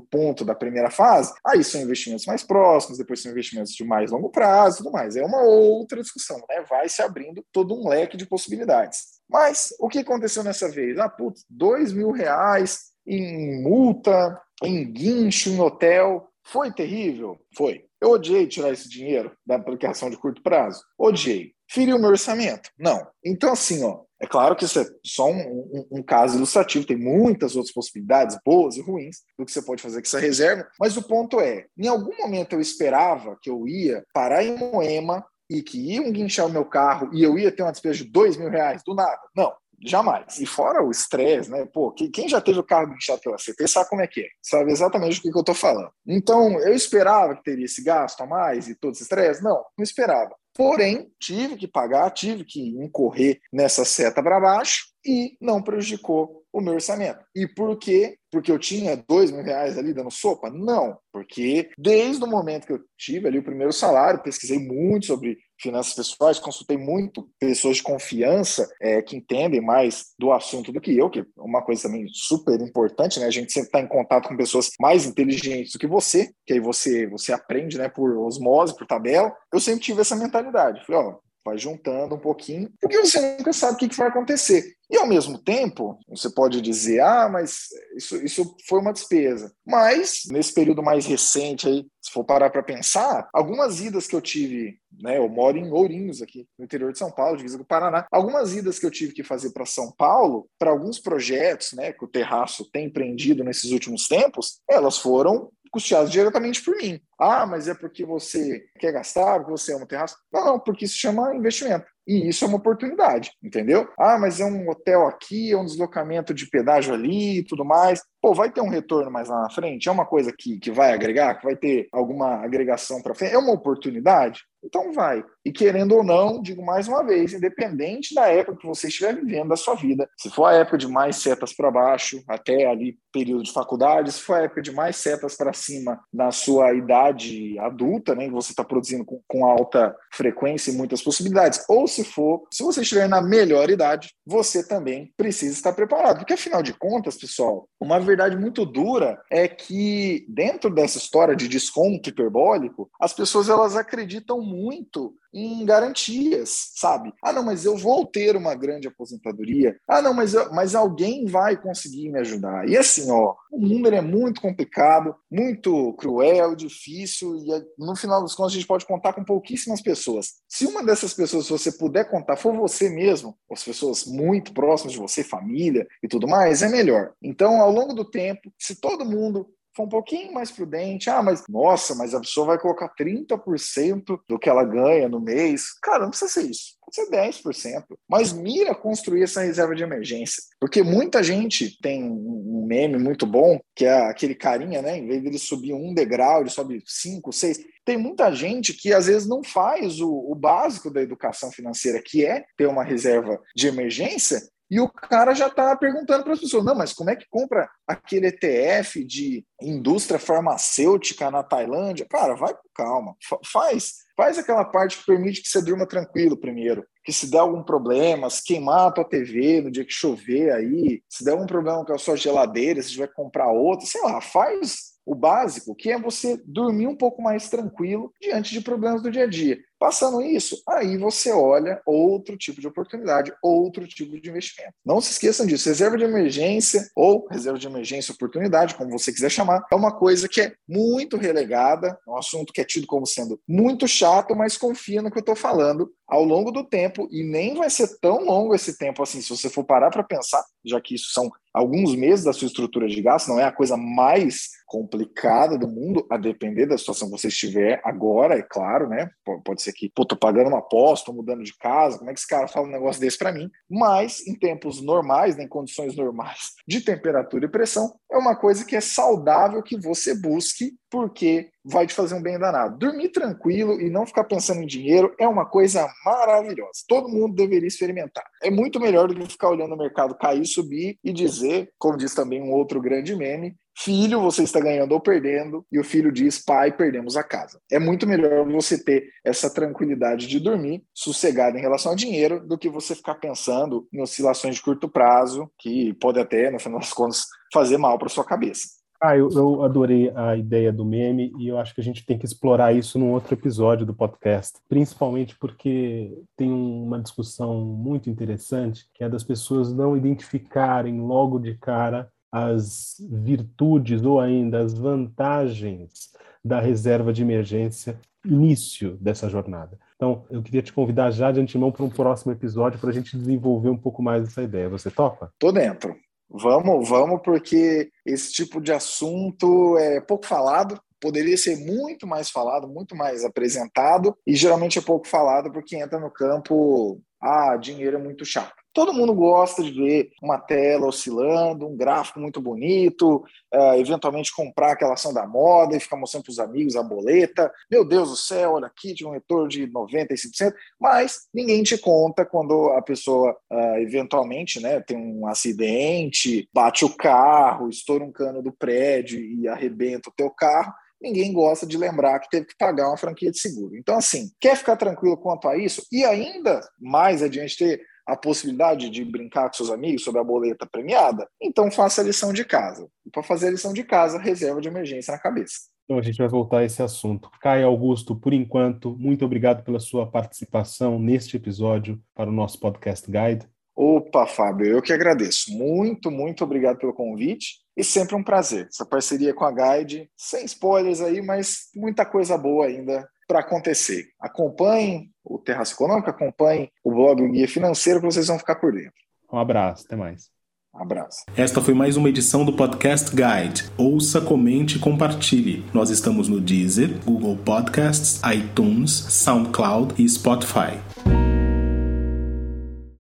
ponto 0.00 0.42
da 0.42 0.54
primeira 0.54 0.90
fase, 0.90 1.34
aí 1.46 1.62
são 1.62 1.82
investimentos 1.82 2.24
mais 2.24 2.42
próximos, 2.42 2.96
depois 2.96 3.20
são 3.20 3.30
investimentos 3.30 3.74
de 3.74 3.84
mais 3.84 4.10
longo 4.10 4.30
prazo 4.30 4.78
tudo 4.78 4.90
mais. 4.90 5.16
É 5.16 5.22
uma 5.22 5.42
outra 5.42 6.00
discussão, 6.00 6.42
né? 6.48 6.64
Vai 6.66 6.88
se 6.88 7.02
abrindo 7.02 7.44
todo 7.52 7.74
um 7.74 7.86
leque 7.86 8.16
de 8.16 8.24
possibilidades. 8.24 9.20
Mas 9.28 9.74
o 9.78 9.86
que 9.86 9.98
aconteceu 9.98 10.42
nessa 10.42 10.66
vez? 10.70 10.98
Ah, 10.98 11.10
putz, 11.10 11.44
dois 11.50 11.92
mil 11.92 12.10
reais 12.10 12.84
em 13.06 13.62
multa, 13.62 14.40
em 14.62 14.90
guincho, 14.90 15.50
em 15.50 15.60
hotel. 15.60 16.26
Foi 16.42 16.72
terrível? 16.72 17.38
Foi. 17.54 17.84
Eu 18.00 18.12
odiei 18.12 18.46
tirar 18.46 18.72
esse 18.72 18.88
dinheiro 18.88 19.30
da 19.46 19.56
aplicação 19.56 20.08
de 20.08 20.16
curto 20.16 20.42
prazo? 20.42 20.82
Odiei. 20.96 21.52
Feriu 21.68 21.98
meu 21.98 22.08
orçamento? 22.08 22.70
Não. 22.78 23.06
Então, 23.22 23.52
assim, 23.52 23.84
ó, 23.84 24.00
é 24.20 24.26
claro 24.26 24.54
que 24.54 24.64
isso 24.66 24.78
é 24.78 24.86
só 25.04 25.30
um, 25.30 25.40
um, 25.40 25.86
um, 25.98 26.02
caso 26.02 26.36
ilustrativo, 26.36 26.86
tem 26.86 26.96
muitas 26.96 27.56
outras 27.56 27.72
possibilidades, 27.72 28.38
boas 28.44 28.76
e 28.76 28.82
ruins, 28.82 29.22
do 29.38 29.46
que 29.46 29.52
você 29.52 29.62
pode 29.62 29.80
fazer 29.80 30.02
com 30.02 30.06
essa 30.06 30.20
reserva, 30.20 30.68
mas 30.78 30.96
o 30.96 31.02
ponto 31.02 31.40
é: 31.40 31.66
em 31.78 31.88
algum 31.88 32.14
momento 32.18 32.52
eu 32.52 32.60
esperava 32.60 33.38
que 33.40 33.48
eu 33.48 33.66
ia 33.66 34.04
parar 34.12 34.44
em 34.44 34.56
Moema 34.56 35.24
e 35.48 35.62
que 35.62 35.94
iam 35.94 36.12
guinchar 36.12 36.46
o 36.46 36.50
meu 36.50 36.66
carro 36.66 37.10
e 37.14 37.22
eu 37.22 37.38
ia 37.38 37.50
ter 37.50 37.62
uma 37.62 37.72
despesa 37.72 37.98
de 37.98 38.04
dois 38.04 38.36
mil 38.36 38.50
reais 38.50 38.82
do 38.84 38.94
nada. 38.94 39.18
Não, 39.34 39.52
jamais. 39.82 40.38
E 40.38 40.46
fora 40.46 40.82
o 40.82 40.90
estresse, 40.90 41.50
né? 41.50 41.66
Pô, 41.66 41.92
quem 41.92 42.28
já 42.28 42.40
teve 42.40 42.58
o 42.58 42.64
carro 42.64 42.88
guinchado 42.88 43.20
pela 43.20 43.36
CT 43.36 43.68
sabe 43.68 43.88
como 43.88 44.02
é 44.02 44.06
que 44.06 44.20
é, 44.20 44.28
sabe 44.42 44.70
exatamente 44.70 45.18
o 45.18 45.22
que, 45.22 45.30
que 45.30 45.38
eu 45.38 45.44
tô 45.44 45.54
falando. 45.54 45.90
Então, 46.06 46.58
eu 46.60 46.74
esperava 46.74 47.34
que 47.36 47.44
teria 47.44 47.64
esse 47.64 47.82
gasto 47.82 48.20
a 48.20 48.26
mais 48.26 48.68
e 48.68 48.74
todo 48.74 48.92
esse 48.92 49.02
estresse? 49.02 49.42
Não, 49.42 49.64
não 49.76 49.82
esperava. 49.82 50.34
Porém, 50.54 51.10
tive 51.18 51.56
que 51.56 51.68
pagar, 51.68 52.10
tive 52.10 52.44
que 52.44 52.60
incorrer 52.60 53.40
nessa 53.52 53.84
seta 53.84 54.22
para 54.22 54.40
baixo 54.40 54.90
e 55.04 55.36
não 55.40 55.62
prejudicou 55.62 56.44
o 56.52 56.60
meu 56.60 56.74
orçamento. 56.74 57.20
E 57.34 57.46
por 57.46 57.78
quê? 57.78 58.18
Porque 58.30 58.50
eu 58.50 58.58
tinha 58.58 59.02
dois 59.08 59.30
mil 59.30 59.42
reais 59.42 59.78
ali 59.78 59.94
dando 59.94 60.10
sopa? 60.10 60.50
Não, 60.50 60.98
porque 61.12 61.70
desde 61.78 62.22
o 62.22 62.26
momento 62.26 62.66
que 62.66 62.72
eu 62.72 62.80
tive 62.98 63.28
ali 63.28 63.38
o 63.38 63.44
primeiro 63.44 63.72
salário, 63.72 64.22
pesquisei 64.22 64.58
muito 64.58 65.06
sobre 65.06 65.38
finanças 65.60 65.94
pessoais, 65.94 66.38
consultei 66.38 66.76
muito 66.76 67.28
pessoas 67.38 67.76
de 67.76 67.82
confiança 67.82 68.68
é, 68.80 69.02
que 69.02 69.16
entendem 69.16 69.60
mais 69.60 70.06
do 70.18 70.32
assunto 70.32 70.72
do 70.72 70.80
que 70.80 70.96
eu, 70.96 71.10
que 71.10 71.20
é 71.20 71.24
uma 71.36 71.62
coisa 71.62 71.82
também 71.82 72.06
super 72.08 72.60
importante, 72.60 73.20
né? 73.20 73.26
A 73.26 73.30
gente 73.30 73.52
sempre 73.52 73.68
está 73.68 73.80
em 73.80 73.86
contato 73.86 74.28
com 74.28 74.36
pessoas 74.36 74.70
mais 74.80 75.04
inteligentes 75.04 75.72
do 75.72 75.78
que 75.78 75.86
você, 75.86 76.32
que 76.46 76.54
aí 76.54 76.60
você, 76.60 77.06
você 77.06 77.32
aprende, 77.32 77.78
né, 77.78 77.88
por 77.88 78.16
osmose, 78.16 78.76
por 78.76 78.86
tabela. 78.86 79.32
Eu 79.52 79.60
sempre 79.60 79.80
tive 79.80 80.00
essa 80.00 80.16
mentalidade. 80.16 80.84
Falei, 80.86 81.02
ó, 81.02 81.18
vai 81.44 81.58
juntando 81.58 82.14
um 82.14 82.18
pouquinho, 82.18 82.70
porque 82.80 82.98
você 82.98 83.36
nunca 83.36 83.52
sabe 83.52 83.74
o 83.74 83.76
que, 83.76 83.88
que 83.88 83.96
vai 83.96 84.08
acontecer. 84.08 84.74
E 84.90 84.96
ao 84.96 85.06
mesmo 85.06 85.38
tempo, 85.38 85.98
você 86.08 86.28
pode 86.28 86.60
dizer, 86.60 87.00
ah, 87.00 87.28
mas 87.28 87.68
isso, 87.96 88.16
isso 88.24 88.56
foi 88.66 88.80
uma 88.80 88.92
despesa. 88.92 89.52
Mas, 89.64 90.22
nesse 90.30 90.52
período 90.52 90.82
mais 90.82 91.06
recente 91.06 91.68
aí, 91.68 91.86
se 92.02 92.10
for 92.10 92.24
parar 92.24 92.50
para 92.50 92.62
pensar, 92.62 93.28
algumas 93.32 93.80
idas 93.80 94.08
que 94.08 94.16
eu 94.16 94.20
tive, 94.20 94.78
né? 95.00 95.18
Eu 95.18 95.28
moro 95.28 95.56
em 95.56 95.70
Ourinhos 95.70 96.20
aqui, 96.20 96.46
no 96.58 96.64
interior 96.64 96.92
de 96.92 96.98
São 96.98 97.10
Paulo, 97.10 97.36
divisa 97.36 97.56
com 97.56 97.62
o 97.62 97.66
Paraná. 97.66 98.04
Algumas 98.10 98.54
idas 98.54 98.80
que 98.80 98.86
eu 98.86 98.90
tive 98.90 99.12
que 99.12 99.22
fazer 99.22 99.50
para 99.52 99.64
São 99.64 99.92
Paulo, 99.92 100.48
para 100.58 100.70
alguns 100.70 100.98
projetos, 100.98 101.72
né, 101.72 101.92
que 101.92 102.04
o 102.04 102.08
Terraço 102.08 102.68
tem 102.72 102.86
empreendido 102.86 103.44
nesses 103.44 103.70
últimos 103.70 104.08
tempos, 104.08 104.60
elas 104.68 104.98
foram 104.98 105.50
custeados 105.70 106.10
diretamente 106.10 106.62
por 106.62 106.76
mim. 106.76 107.00
Ah, 107.20 107.46
mas 107.46 107.68
é 107.68 107.74
porque 107.74 108.04
você 108.04 108.64
quer 108.78 108.92
gastar, 108.92 109.38
porque 109.38 109.52
você 109.52 109.74
ama 109.74 109.86
terraço? 109.86 110.16
Não, 110.32 110.44
não, 110.44 110.60
porque 110.60 110.86
isso 110.86 110.96
chama 110.96 111.34
investimento. 111.34 111.86
E 112.06 112.28
isso 112.28 112.44
é 112.44 112.48
uma 112.48 112.56
oportunidade, 112.56 113.30
entendeu? 113.42 113.88
Ah, 113.98 114.18
mas 114.18 114.40
é 114.40 114.44
um 114.44 114.68
hotel 114.68 115.06
aqui, 115.06 115.52
é 115.52 115.56
um 115.56 115.64
deslocamento 115.64 116.34
de 116.34 116.48
pedágio 116.48 116.94
ali 116.94 117.38
e 117.38 117.44
tudo 117.44 117.64
mais. 117.64 118.02
Pô, 118.20 118.34
vai 118.34 118.50
ter 118.50 118.60
um 118.60 118.68
retorno 118.68 119.10
mais 119.10 119.28
lá 119.28 119.42
na 119.42 119.50
frente? 119.50 119.88
É 119.88 119.92
uma 119.92 120.06
coisa 120.06 120.32
que, 120.36 120.58
que 120.58 120.70
vai 120.70 120.92
agregar, 120.92 121.36
que 121.36 121.44
vai 121.44 121.54
ter 121.54 121.88
alguma 121.92 122.42
agregação 122.42 123.00
para 123.02 123.14
frente? 123.14 123.34
É 123.34 123.38
uma 123.38 123.52
oportunidade? 123.52 124.40
Então 124.62 124.92
vai. 124.92 125.24
E 125.44 125.50
querendo 125.50 125.96
ou 125.96 126.04
não, 126.04 126.42
digo 126.42 126.64
mais 126.64 126.86
uma 126.86 127.02
vez, 127.02 127.32
independente 127.32 128.14
da 128.14 128.28
época 128.28 128.58
que 128.58 128.66
você 128.66 128.88
estiver 128.88 129.14
vivendo 129.14 129.48
da 129.48 129.56
sua 129.56 129.74
vida, 129.74 130.08
se 130.18 130.28
for 130.30 130.46
a 130.46 130.54
época 130.54 130.76
de 130.76 130.86
mais 130.86 131.16
setas 131.16 131.54
para 131.54 131.70
baixo, 131.70 132.22
até 132.28 132.66
ali 132.66 132.98
período 133.12 133.42
de 133.42 133.52
faculdade, 133.52 134.12
se 134.12 134.20
for 134.20 134.36
a 134.36 134.42
época 134.42 134.60
de 134.60 134.72
mais 134.72 134.96
setas 134.96 135.34
para 135.36 135.52
cima 135.52 135.98
na 136.12 136.30
sua 136.30 136.74
idade 136.74 137.09
adulta, 137.58 138.14
né, 138.14 138.28
você 138.28 138.52
está 138.52 138.64
produzindo 138.64 139.04
com, 139.04 139.20
com, 139.26 139.44
alta 139.44 139.94
frequência 140.12 140.70
e 140.70 140.74
muitas 140.74 141.02
possibilidades, 141.02 141.64
ou 141.68 141.86
se 141.86 142.04
for, 142.04 142.46
se 142.50 142.62
você 142.62 142.82
estiver 142.82 143.08
na 143.08 143.20
melhor 143.20 143.70
idade, 143.70 144.14
você 144.26 144.66
também 144.66 145.12
precisa 145.16 145.54
estar 145.54 145.72
preparado, 145.72 146.18
porque 146.18 146.34
afinal 146.34 146.62
de 146.62 146.72
contas, 146.72 147.16
pessoal, 147.16 147.68
uma 147.80 147.98
verdade 147.98 148.36
muito 148.36 148.64
dura 148.64 149.20
é 149.30 149.48
que 149.48 150.24
dentro 150.28 150.70
dessa 150.70 150.98
história 150.98 151.34
de 151.34 151.48
desconto 151.48 152.08
hiperbólico, 152.08 152.90
as 153.00 153.12
pessoas 153.12 153.48
elas 153.48 153.76
acreditam 153.76 154.40
muito 154.40 155.14
em 155.32 155.64
garantias, 155.64 156.72
sabe? 156.74 157.12
Ah, 157.22 157.32
não, 157.32 157.44
mas 157.44 157.64
eu 157.64 157.76
vou 157.76 158.06
ter 158.06 158.36
uma 158.36 158.54
grande 158.54 158.88
aposentadoria. 158.88 159.76
Ah, 159.86 160.02
não, 160.02 160.12
mas, 160.12 160.34
eu, 160.34 160.52
mas 160.52 160.74
alguém 160.74 161.26
vai 161.26 161.56
conseguir 161.56 162.10
me 162.10 162.18
ajudar. 162.20 162.68
E 162.68 162.76
assim, 162.76 163.10
ó, 163.10 163.34
o 163.50 163.58
mundo 163.58 163.88
é 163.88 164.00
muito 164.00 164.40
complicado, 164.40 165.14
muito 165.30 165.92
cruel, 165.94 166.54
difícil, 166.54 167.36
e 167.36 167.64
no 167.78 167.96
final 167.96 168.22
dos 168.22 168.34
contos 168.34 168.52
a 168.52 168.56
gente 168.56 168.66
pode 168.66 168.86
contar 168.86 169.12
com 169.12 169.24
pouquíssimas 169.24 169.80
pessoas. 169.80 170.34
Se 170.48 170.66
uma 170.66 170.84
dessas 170.84 171.14
pessoas 171.14 171.48
você 171.48 171.72
puder 171.72 172.10
contar 172.10 172.36
for 172.36 172.54
você 172.54 172.88
mesmo, 172.88 173.36
as 173.50 173.62
pessoas 173.62 174.04
muito 174.04 174.52
próximas 174.52 174.92
de 174.92 174.98
você, 174.98 175.22
família 175.22 175.86
e 176.02 176.08
tudo 176.08 176.26
mais, 176.26 176.62
é 176.62 176.68
melhor. 176.68 177.12
Então, 177.22 177.60
ao 177.60 177.70
longo 177.70 177.94
do 177.94 178.04
tempo, 178.04 178.52
se 178.58 178.80
todo 178.80 179.04
mundo 179.04 179.46
foi 179.74 179.86
um 179.86 179.88
pouquinho 179.88 180.32
mais 180.32 180.50
prudente. 180.50 181.08
Ah, 181.08 181.22
mas 181.22 181.44
nossa, 181.48 181.94
mas 181.94 182.14
a 182.14 182.20
pessoa 182.20 182.48
vai 182.48 182.58
colocar 182.58 182.92
30% 182.98 184.20
do 184.28 184.38
que 184.38 184.48
ela 184.48 184.64
ganha 184.64 185.08
no 185.08 185.20
mês. 185.20 185.72
Cara, 185.80 186.00
não 186.00 186.10
precisa 186.10 186.30
ser 186.30 186.50
isso. 186.50 186.76
Pode 186.80 186.96
ser 186.96 187.10
10%. 187.10 187.84
Mas 188.08 188.32
mira 188.32 188.74
construir 188.74 189.22
essa 189.22 189.42
reserva 189.42 189.74
de 189.74 189.82
emergência. 189.82 190.42
Porque 190.60 190.82
muita 190.82 191.22
gente 191.22 191.78
tem 191.80 192.02
um 192.04 192.64
meme 192.66 192.98
muito 192.98 193.26
bom, 193.26 193.60
que 193.74 193.84
é 193.84 194.08
aquele 194.08 194.34
carinha, 194.34 194.82
né? 194.82 194.98
Em 194.98 195.06
vez 195.06 195.22
dele 195.22 195.38
subir 195.38 195.72
um 195.72 195.94
degrau, 195.94 196.40
ele 196.40 196.50
sobe 196.50 196.82
cinco, 196.86 197.32
seis. 197.32 197.58
Tem 197.84 197.96
muita 197.96 198.32
gente 198.32 198.72
que 198.72 198.92
às 198.92 199.06
vezes 199.06 199.28
não 199.28 199.42
faz 199.42 200.00
o, 200.00 200.10
o 200.10 200.34
básico 200.34 200.90
da 200.90 201.00
educação 201.00 201.50
financeira, 201.50 202.02
que 202.04 202.24
é 202.24 202.44
ter 202.56 202.66
uma 202.66 202.84
reserva 202.84 203.40
de 203.56 203.68
emergência, 203.68 204.40
e 204.70 204.78
o 204.78 204.88
cara 204.88 205.34
já 205.34 205.48
está 205.48 205.74
perguntando 205.76 206.22
para 206.22 206.32
as 206.32 206.40
pessoas: 206.40 206.64
não, 206.64 206.74
mas 206.74 206.92
como 206.92 207.10
é 207.10 207.16
que 207.16 207.26
compra 207.28 207.68
aquele 207.86 208.28
ETF 208.28 209.04
de 209.04 209.44
indústria 209.60 210.18
farmacêutica 210.18 211.30
na 211.30 211.42
Tailândia? 211.42 212.06
Cara, 212.08 212.34
vai 212.34 212.54
com 212.54 212.68
calma, 212.72 213.16
faz. 213.44 214.08
Faz 214.16 214.38
aquela 214.38 214.64
parte 214.64 214.98
que 214.98 215.06
permite 215.06 215.42
que 215.42 215.48
você 215.48 215.62
durma 215.62 215.86
tranquilo 215.86 216.36
primeiro. 216.36 216.86
Que 217.02 217.12
se 217.12 217.30
der 217.30 217.38
algum 217.38 217.62
problema, 217.62 218.30
se 218.30 218.44
queimar 218.44 218.88
a 218.88 218.90
tua 218.92 219.04
TV 219.04 219.62
no 219.62 219.70
dia 219.70 219.84
que 219.84 219.92
chover 219.92 220.52
aí, 220.52 221.02
se 221.08 221.24
der 221.24 221.32
algum 221.32 221.46
problema 221.46 221.84
com 221.84 221.94
a 221.94 221.98
sua 221.98 222.16
geladeira, 222.16 222.82
se 222.82 222.90
tiver 222.90 223.08
que 223.08 223.14
comprar 223.14 223.48
outra, 223.48 223.86
sei 223.86 224.02
lá, 224.02 224.20
faz 224.20 224.90
o 225.06 225.14
básico, 225.14 225.74
que 225.74 225.90
é 225.90 225.98
você 225.98 226.40
dormir 226.44 226.86
um 226.86 226.96
pouco 226.96 227.22
mais 227.22 227.48
tranquilo 227.48 228.12
diante 228.20 228.52
de 228.52 228.60
problemas 228.60 229.02
do 229.02 229.10
dia 229.10 229.24
a 229.24 229.26
dia. 229.26 229.58
Passando 229.80 230.20
isso, 230.20 230.62
aí 230.68 230.98
você 230.98 231.32
olha 231.32 231.80
outro 231.86 232.36
tipo 232.36 232.60
de 232.60 232.68
oportunidade, 232.68 233.32
outro 233.42 233.86
tipo 233.88 234.20
de 234.20 234.28
investimento. 234.28 234.74
Não 234.84 235.00
se 235.00 235.12
esqueçam 235.12 235.46
disso. 235.46 235.70
Reserva 235.70 235.96
de 235.96 236.04
emergência 236.04 236.86
ou 236.94 237.26
reserva 237.30 237.58
de 237.58 237.66
emergência 237.66 238.12
oportunidade, 238.12 238.74
como 238.74 238.90
você 238.90 239.10
quiser 239.10 239.30
chamar, 239.30 239.66
é 239.72 239.74
uma 239.74 239.96
coisa 239.96 240.28
que 240.28 240.42
é 240.42 240.52
muito 240.68 241.16
relegada, 241.16 241.98
é 242.06 242.10
um 242.10 242.18
assunto 242.18 242.52
que 242.52 242.60
é 242.60 242.64
tido 242.64 242.86
como 242.86 243.06
sendo 243.06 243.40
muito 243.48 243.88
chato, 243.88 244.36
mas 244.36 244.58
confia 244.58 245.00
no 245.00 245.10
que 245.10 245.16
eu 245.16 245.20
estou 245.20 245.34
falando 245.34 245.90
ao 246.06 246.24
longo 246.24 246.50
do 246.50 246.64
tempo 246.64 247.08
e 247.10 247.22
nem 247.22 247.54
vai 247.54 247.70
ser 247.70 247.88
tão 248.00 248.24
longo 248.24 248.54
esse 248.54 248.76
tempo 248.76 249.02
assim, 249.02 249.22
se 249.22 249.30
você 249.30 249.48
for 249.48 249.64
parar 249.64 249.90
para 249.90 250.02
pensar, 250.02 250.44
já 250.64 250.80
que 250.80 250.96
isso 250.96 251.12
são 251.12 251.30
alguns 251.54 251.94
meses 251.94 252.24
da 252.24 252.32
sua 252.32 252.46
estrutura 252.46 252.88
de 252.88 253.00
gasto, 253.00 253.28
não 253.28 253.38
é 253.38 253.44
a 253.44 253.52
coisa 253.52 253.76
mais 253.76 254.50
complicada 254.66 255.56
do 255.56 255.68
mundo, 255.68 256.06
a 256.10 256.16
depender 256.16 256.66
da 256.66 256.78
situação 256.78 257.08
que 257.08 257.18
você 257.18 257.28
estiver 257.28 257.80
agora, 257.84 258.38
é 258.38 258.42
claro, 258.42 258.88
né? 258.88 259.08
Pode 259.44 259.62
ser 259.62 259.69
que, 259.72 259.90
pô, 259.94 260.04
tô 260.04 260.16
pagando 260.16 260.48
uma 260.48 260.58
aposta, 260.58 261.06
tô 261.06 261.12
mudando 261.12 261.42
de 261.42 261.56
casa, 261.56 261.98
como 261.98 262.10
é 262.10 262.14
que 262.14 262.20
esse 262.20 262.28
cara 262.28 262.48
fala 262.48 262.66
um 262.66 262.70
negócio 262.70 263.00
desse 263.00 263.18
para 263.18 263.32
mim? 263.32 263.50
Mas 263.68 264.26
em 264.26 264.34
tempos 264.34 264.80
normais, 264.80 265.36
né, 265.36 265.44
em 265.44 265.48
condições 265.48 265.96
normais 265.96 266.52
de 266.66 266.80
temperatura 266.80 267.46
e 267.46 267.50
pressão, 267.50 267.94
é 268.10 268.16
uma 268.16 268.36
coisa 268.36 268.64
que 268.64 268.76
é 268.76 268.80
saudável 268.80 269.62
que 269.62 269.76
você 269.76 270.14
busque, 270.14 270.72
porque 270.90 271.50
vai 271.64 271.86
te 271.86 271.94
fazer 271.94 272.14
um 272.14 272.22
bem 272.22 272.38
danado. 272.38 272.78
Dormir 272.78 273.10
tranquilo 273.10 273.80
e 273.80 273.88
não 273.90 274.06
ficar 274.06 274.24
pensando 274.24 274.62
em 274.62 274.66
dinheiro 274.66 275.14
é 275.18 275.28
uma 275.28 275.46
coisa 275.46 275.88
maravilhosa. 276.04 276.84
Todo 276.88 277.08
mundo 277.08 277.34
deveria 277.34 277.68
experimentar. 277.68 278.24
É 278.42 278.50
muito 278.50 278.80
melhor 278.80 279.08
do 279.08 279.14
que 279.14 279.32
ficar 279.32 279.50
olhando 279.50 279.74
o 279.74 279.78
mercado 279.78 280.16
cair, 280.16 280.44
subir 280.46 280.98
e 281.04 281.12
dizer, 281.12 281.70
como 281.78 281.96
diz 281.96 282.14
também 282.14 282.42
um 282.42 282.52
outro 282.52 282.80
grande 282.80 283.14
meme, 283.14 283.54
filho, 283.76 284.20
você 284.20 284.42
está 284.42 284.60
ganhando 284.60 284.92
ou 284.92 285.00
perdendo, 285.00 285.64
e 285.70 285.78
o 285.78 285.84
filho 285.84 286.12
diz, 286.12 286.42
pai, 286.42 286.72
perdemos 286.72 287.16
a 287.16 287.22
casa. 287.22 287.60
É 287.70 287.78
muito 287.78 288.06
melhor 288.06 288.46
você 288.46 288.82
ter 288.82 289.08
essa 289.24 289.52
tranquilidade 289.52 290.26
de 290.26 290.38
dormir 290.38 290.82
sossegado 290.94 291.56
em 291.56 291.60
relação 291.60 291.92
ao 291.92 291.96
dinheiro 291.96 292.46
do 292.46 292.58
que 292.58 292.68
você 292.68 292.94
ficar 292.94 293.14
pensando 293.16 293.86
em 293.92 294.02
oscilações 294.02 294.56
de 294.56 294.62
curto 294.62 294.88
prazo, 294.88 295.50
que 295.58 295.94
pode 295.94 296.18
até, 296.18 296.50
no 296.50 296.58
final 296.58 296.78
das 296.78 296.92
contas, 296.92 297.26
fazer 297.52 297.78
mal 297.78 297.98
para 297.98 298.08
sua 298.08 298.24
cabeça. 298.24 298.80
Ah, 299.02 299.16
eu, 299.16 299.30
eu, 299.30 299.62
adorei 299.62 300.12
a 300.14 300.36
ideia 300.36 300.70
do 300.70 300.84
meme 300.84 301.32
e 301.38 301.48
eu 301.48 301.58
acho 301.58 301.74
que 301.74 301.80
a 301.80 301.84
gente 301.84 302.04
tem 302.04 302.18
que 302.18 302.26
explorar 302.26 302.74
isso 302.74 302.98
num 302.98 303.12
outro 303.12 303.32
episódio 303.32 303.86
do 303.86 303.94
podcast, 303.94 304.58
principalmente 304.68 305.34
porque 305.38 306.12
tem 306.36 306.52
uma 306.52 307.00
discussão 307.00 307.64
muito 307.64 308.10
interessante 308.10 308.84
que 308.92 309.02
é 309.02 309.08
das 309.08 309.24
pessoas 309.24 309.72
não 309.72 309.96
identificarem 309.96 311.00
logo 311.00 311.38
de 311.38 311.56
cara 311.56 312.12
as 312.32 312.96
virtudes 313.10 314.02
ou 314.02 314.20
ainda 314.20 314.60
as 314.60 314.74
vantagens 314.74 316.10
da 316.44 316.60
reserva 316.60 317.12
de 317.12 317.22
emergência 317.22 317.98
início 318.24 318.96
dessa 319.00 319.28
jornada. 319.28 319.78
Então, 319.96 320.24
eu 320.30 320.42
queria 320.42 320.62
te 320.62 320.72
convidar 320.72 321.10
já 321.10 321.30
de 321.30 321.40
antemão 321.40 321.70
para 321.72 321.84
um 321.84 321.90
próximo 321.90 322.32
episódio 322.32 322.78
para 322.78 322.90
a 322.90 322.92
gente 322.92 323.16
desenvolver 323.16 323.70
um 323.70 323.76
pouco 323.76 324.02
mais 324.02 324.24
essa 324.24 324.42
ideia. 324.42 324.68
Você 324.68 324.90
topa? 324.90 325.32
Tô 325.38 325.52
dentro. 325.52 325.96
Vamos, 326.28 326.88
vamos, 326.88 327.20
porque 327.22 327.90
esse 328.06 328.32
tipo 328.32 328.60
de 328.60 328.72
assunto 328.72 329.76
é 329.78 330.00
pouco 330.00 330.26
falado, 330.26 330.80
poderia 331.00 331.36
ser 331.36 331.56
muito 331.56 332.06
mais 332.06 332.30
falado, 332.30 332.68
muito 332.68 332.94
mais 332.94 333.24
apresentado, 333.24 334.16
e 334.24 334.36
geralmente 334.36 334.78
é 334.78 334.82
pouco 334.82 335.08
falado 335.08 335.50
porque 335.50 335.76
entra 335.76 335.98
no 335.98 336.10
campo, 336.10 337.00
ah, 337.20 337.56
dinheiro 337.56 337.96
é 337.96 338.00
muito 338.00 338.24
chato. 338.24 338.59
Todo 338.72 338.92
mundo 338.92 339.12
gosta 339.12 339.62
de 339.64 339.72
ver 339.72 340.12
uma 340.22 340.38
tela 340.38 340.86
oscilando, 340.86 341.66
um 341.66 341.76
gráfico 341.76 342.20
muito 342.20 342.40
bonito, 342.40 343.24
uh, 343.52 343.74
eventualmente 343.74 344.34
comprar 344.34 344.72
aquela 344.72 344.94
ação 344.94 345.12
da 345.12 345.26
moda 345.26 345.76
e 345.76 345.80
ficar 345.80 345.96
mostrando 345.96 346.24
para 346.24 346.30
os 346.30 346.38
amigos 346.38 346.76
a 346.76 346.82
boleta. 346.82 347.52
Meu 347.68 347.84
Deus 347.84 348.10
do 348.10 348.16
céu, 348.16 348.52
olha 348.52 348.68
aqui, 348.68 348.94
de 348.94 349.04
um 349.04 349.10
retorno 349.10 349.48
de 349.48 349.66
95%, 349.66 350.54
mas 350.78 351.28
ninguém 351.34 351.64
te 351.64 351.76
conta 351.76 352.24
quando 352.24 352.68
a 352.70 352.82
pessoa 352.82 353.36
uh, 353.50 353.76
eventualmente 353.78 354.60
né, 354.60 354.80
tem 354.80 354.96
um 354.96 355.26
acidente, 355.26 356.48
bate 356.54 356.84
o 356.84 356.94
carro, 356.96 357.68
estoura 357.68 358.04
um 358.04 358.12
cano 358.12 358.40
do 358.40 358.52
prédio 358.52 359.18
e 359.20 359.48
arrebenta 359.48 360.10
o 360.10 360.14
teu 360.14 360.30
carro 360.30 360.72
ninguém 361.00 361.32
gosta 361.32 361.66
de 361.66 361.78
lembrar 361.78 362.18
que 362.20 362.28
teve 362.28 362.46
que 362.46 362.56
pagar 362.58 362.88
uma 362.88 362.96
franquia 362.96 363.30
de 363.30 363.38
seguro. 363.38 363.74
Então, 363.74 363.96
assim, 363.96 364.30
quer 364.38 364.56
ficar 364.56 364.76
tranquilo 364.76 365.16
quanto 365.16 365.48
a 365.48 365.56
isso 365.56 365.82
e 365.90 366.04
ainda 366.04 366.60
mais 366.78 367.22
adiante 367.22 367.56
ter 367.56 367.80
a 368.10 368.16
possibilidade 368.16 368.90
de 368.90 369.04
brincar 369.04 369.48
com 369.48 369.56
seus 369.56 369.70
amigos 369.70 370.02
sobre 370.02 370.20
a 370.20 370.24
boleta 370.24 370.66
premiada, 370.66 371.28
então 371.40 371.70
faça 371.70 372.00
a 372.00 372.04
lição 372.04 372.32
de 372.32 372.44
casa. 372.44 372.88
E 373.06 373.10
para 373.10 373.22
fazer 373.22 373.48
a 373.48 373.50
lição 373.52 373.72
de 373.72 373.84
casa, 373.84 374.18
reserva 374.18 374.60
de 374.60 374.68
emergência 374.68 375.12
na 375.12 375.18
cabeça. 375.18 375.70
Então 375.84 375.98
a 375.98 376.02
gente 376.02 376.18
vai 376.18 376.28
voltar 376.28 376.58
a 376.58 376.64
esse 376.64 376.82
assunto. 376.82 377.30
Caio 377.40 377.66
Augusto, 377.66 378.14
por 378.14 378.32
enquanto, 378.32 378.96
muito 378.98 379.24
obrigado 379.24 379.64
pela 379.64 379.80
sua 379.80 380.08
participação 380.08 380.98
neste 380.98 381.36
episódio 381.36 382.00
para 382.14 382.30
o 382.30 382.32
nosso 382.32 382.60
podcast 382.60 383.10
guide. 383.10 383.48
Opa, 383.74 384.26
Fábio, 384.26 384.66
eu 384.66 384.82
que 384.82 384.92
agradeço. 384.92 385.56
Muito, 385.56 386.10
muito 386.10 386.44
obrigado 386.44 386.78
pelo 386.78 386.92
convite 386.92 387.60
e 387.76 387.82
sempre 387.82 388.14
um 388.14 388.22
prazer. 388.22 388.66
Essa 388.66 388.84
parceria 388.84 389.32
com 389.32 389.44
a 389.44 389.50
Guide, 389.50 390.10
sem 390.16 390.44
spoilers 390.44 391.00
aí, 391.00 391.22
mas 391.22 391.70
muita 391.74 392.04
coisa 392.04 392.36
boa 392.36 392.66
ainda 392.66 393.08
para 393.30 393.38
acontecer. 393.38 394.08
Acompanhem 394.20 395.08
o 395.24 395.38
Terraço 395.38 395.74
Econômico, 395.74 396.10
acompanhem 396.10 396.68
o 396.82 396.90
blog 396.90 397.22
o 397.22 397.30
Guia 397.30 397.46
Financeiro, 397.46 398.00
que 398.00 398.06
vocês 398.06 398.26
vão 398.26 398.36
ficar 398.36 398.56
por 398.56 398.72
dentro. 398.72 398.92
Um 399.32 399.38
abraço, 399.38 399.84
até 399.86 399.94
mais. 399.94 400.28
Um 400.74 400.82
abraço. 400.82 401.24
Esta 401.36 401.60
foi 401.60 401.72
mais 401.72 401.96
uma 401.96 402.08
edição 402.08 402.44
do 402.44 402.52
Podcast 402.52 403.10
Guide. 403.10 403.70
Ouça, 403.78 404.20
comente 404.20 404.78
e 404.78 404.80
compartilhe. 404.80 405.64
Nós 405.72 405.90
estamos 405.90 406.28
no 406.28 406.40
Deezer, 406.40 406.98
Google 407.04 407.36
Podcasts, 407.36 408.20
iTunes, 408.34 408.90
SoundCloud 408.90 409.94
e 409.96 410.08
Spotify. 410.08 410.80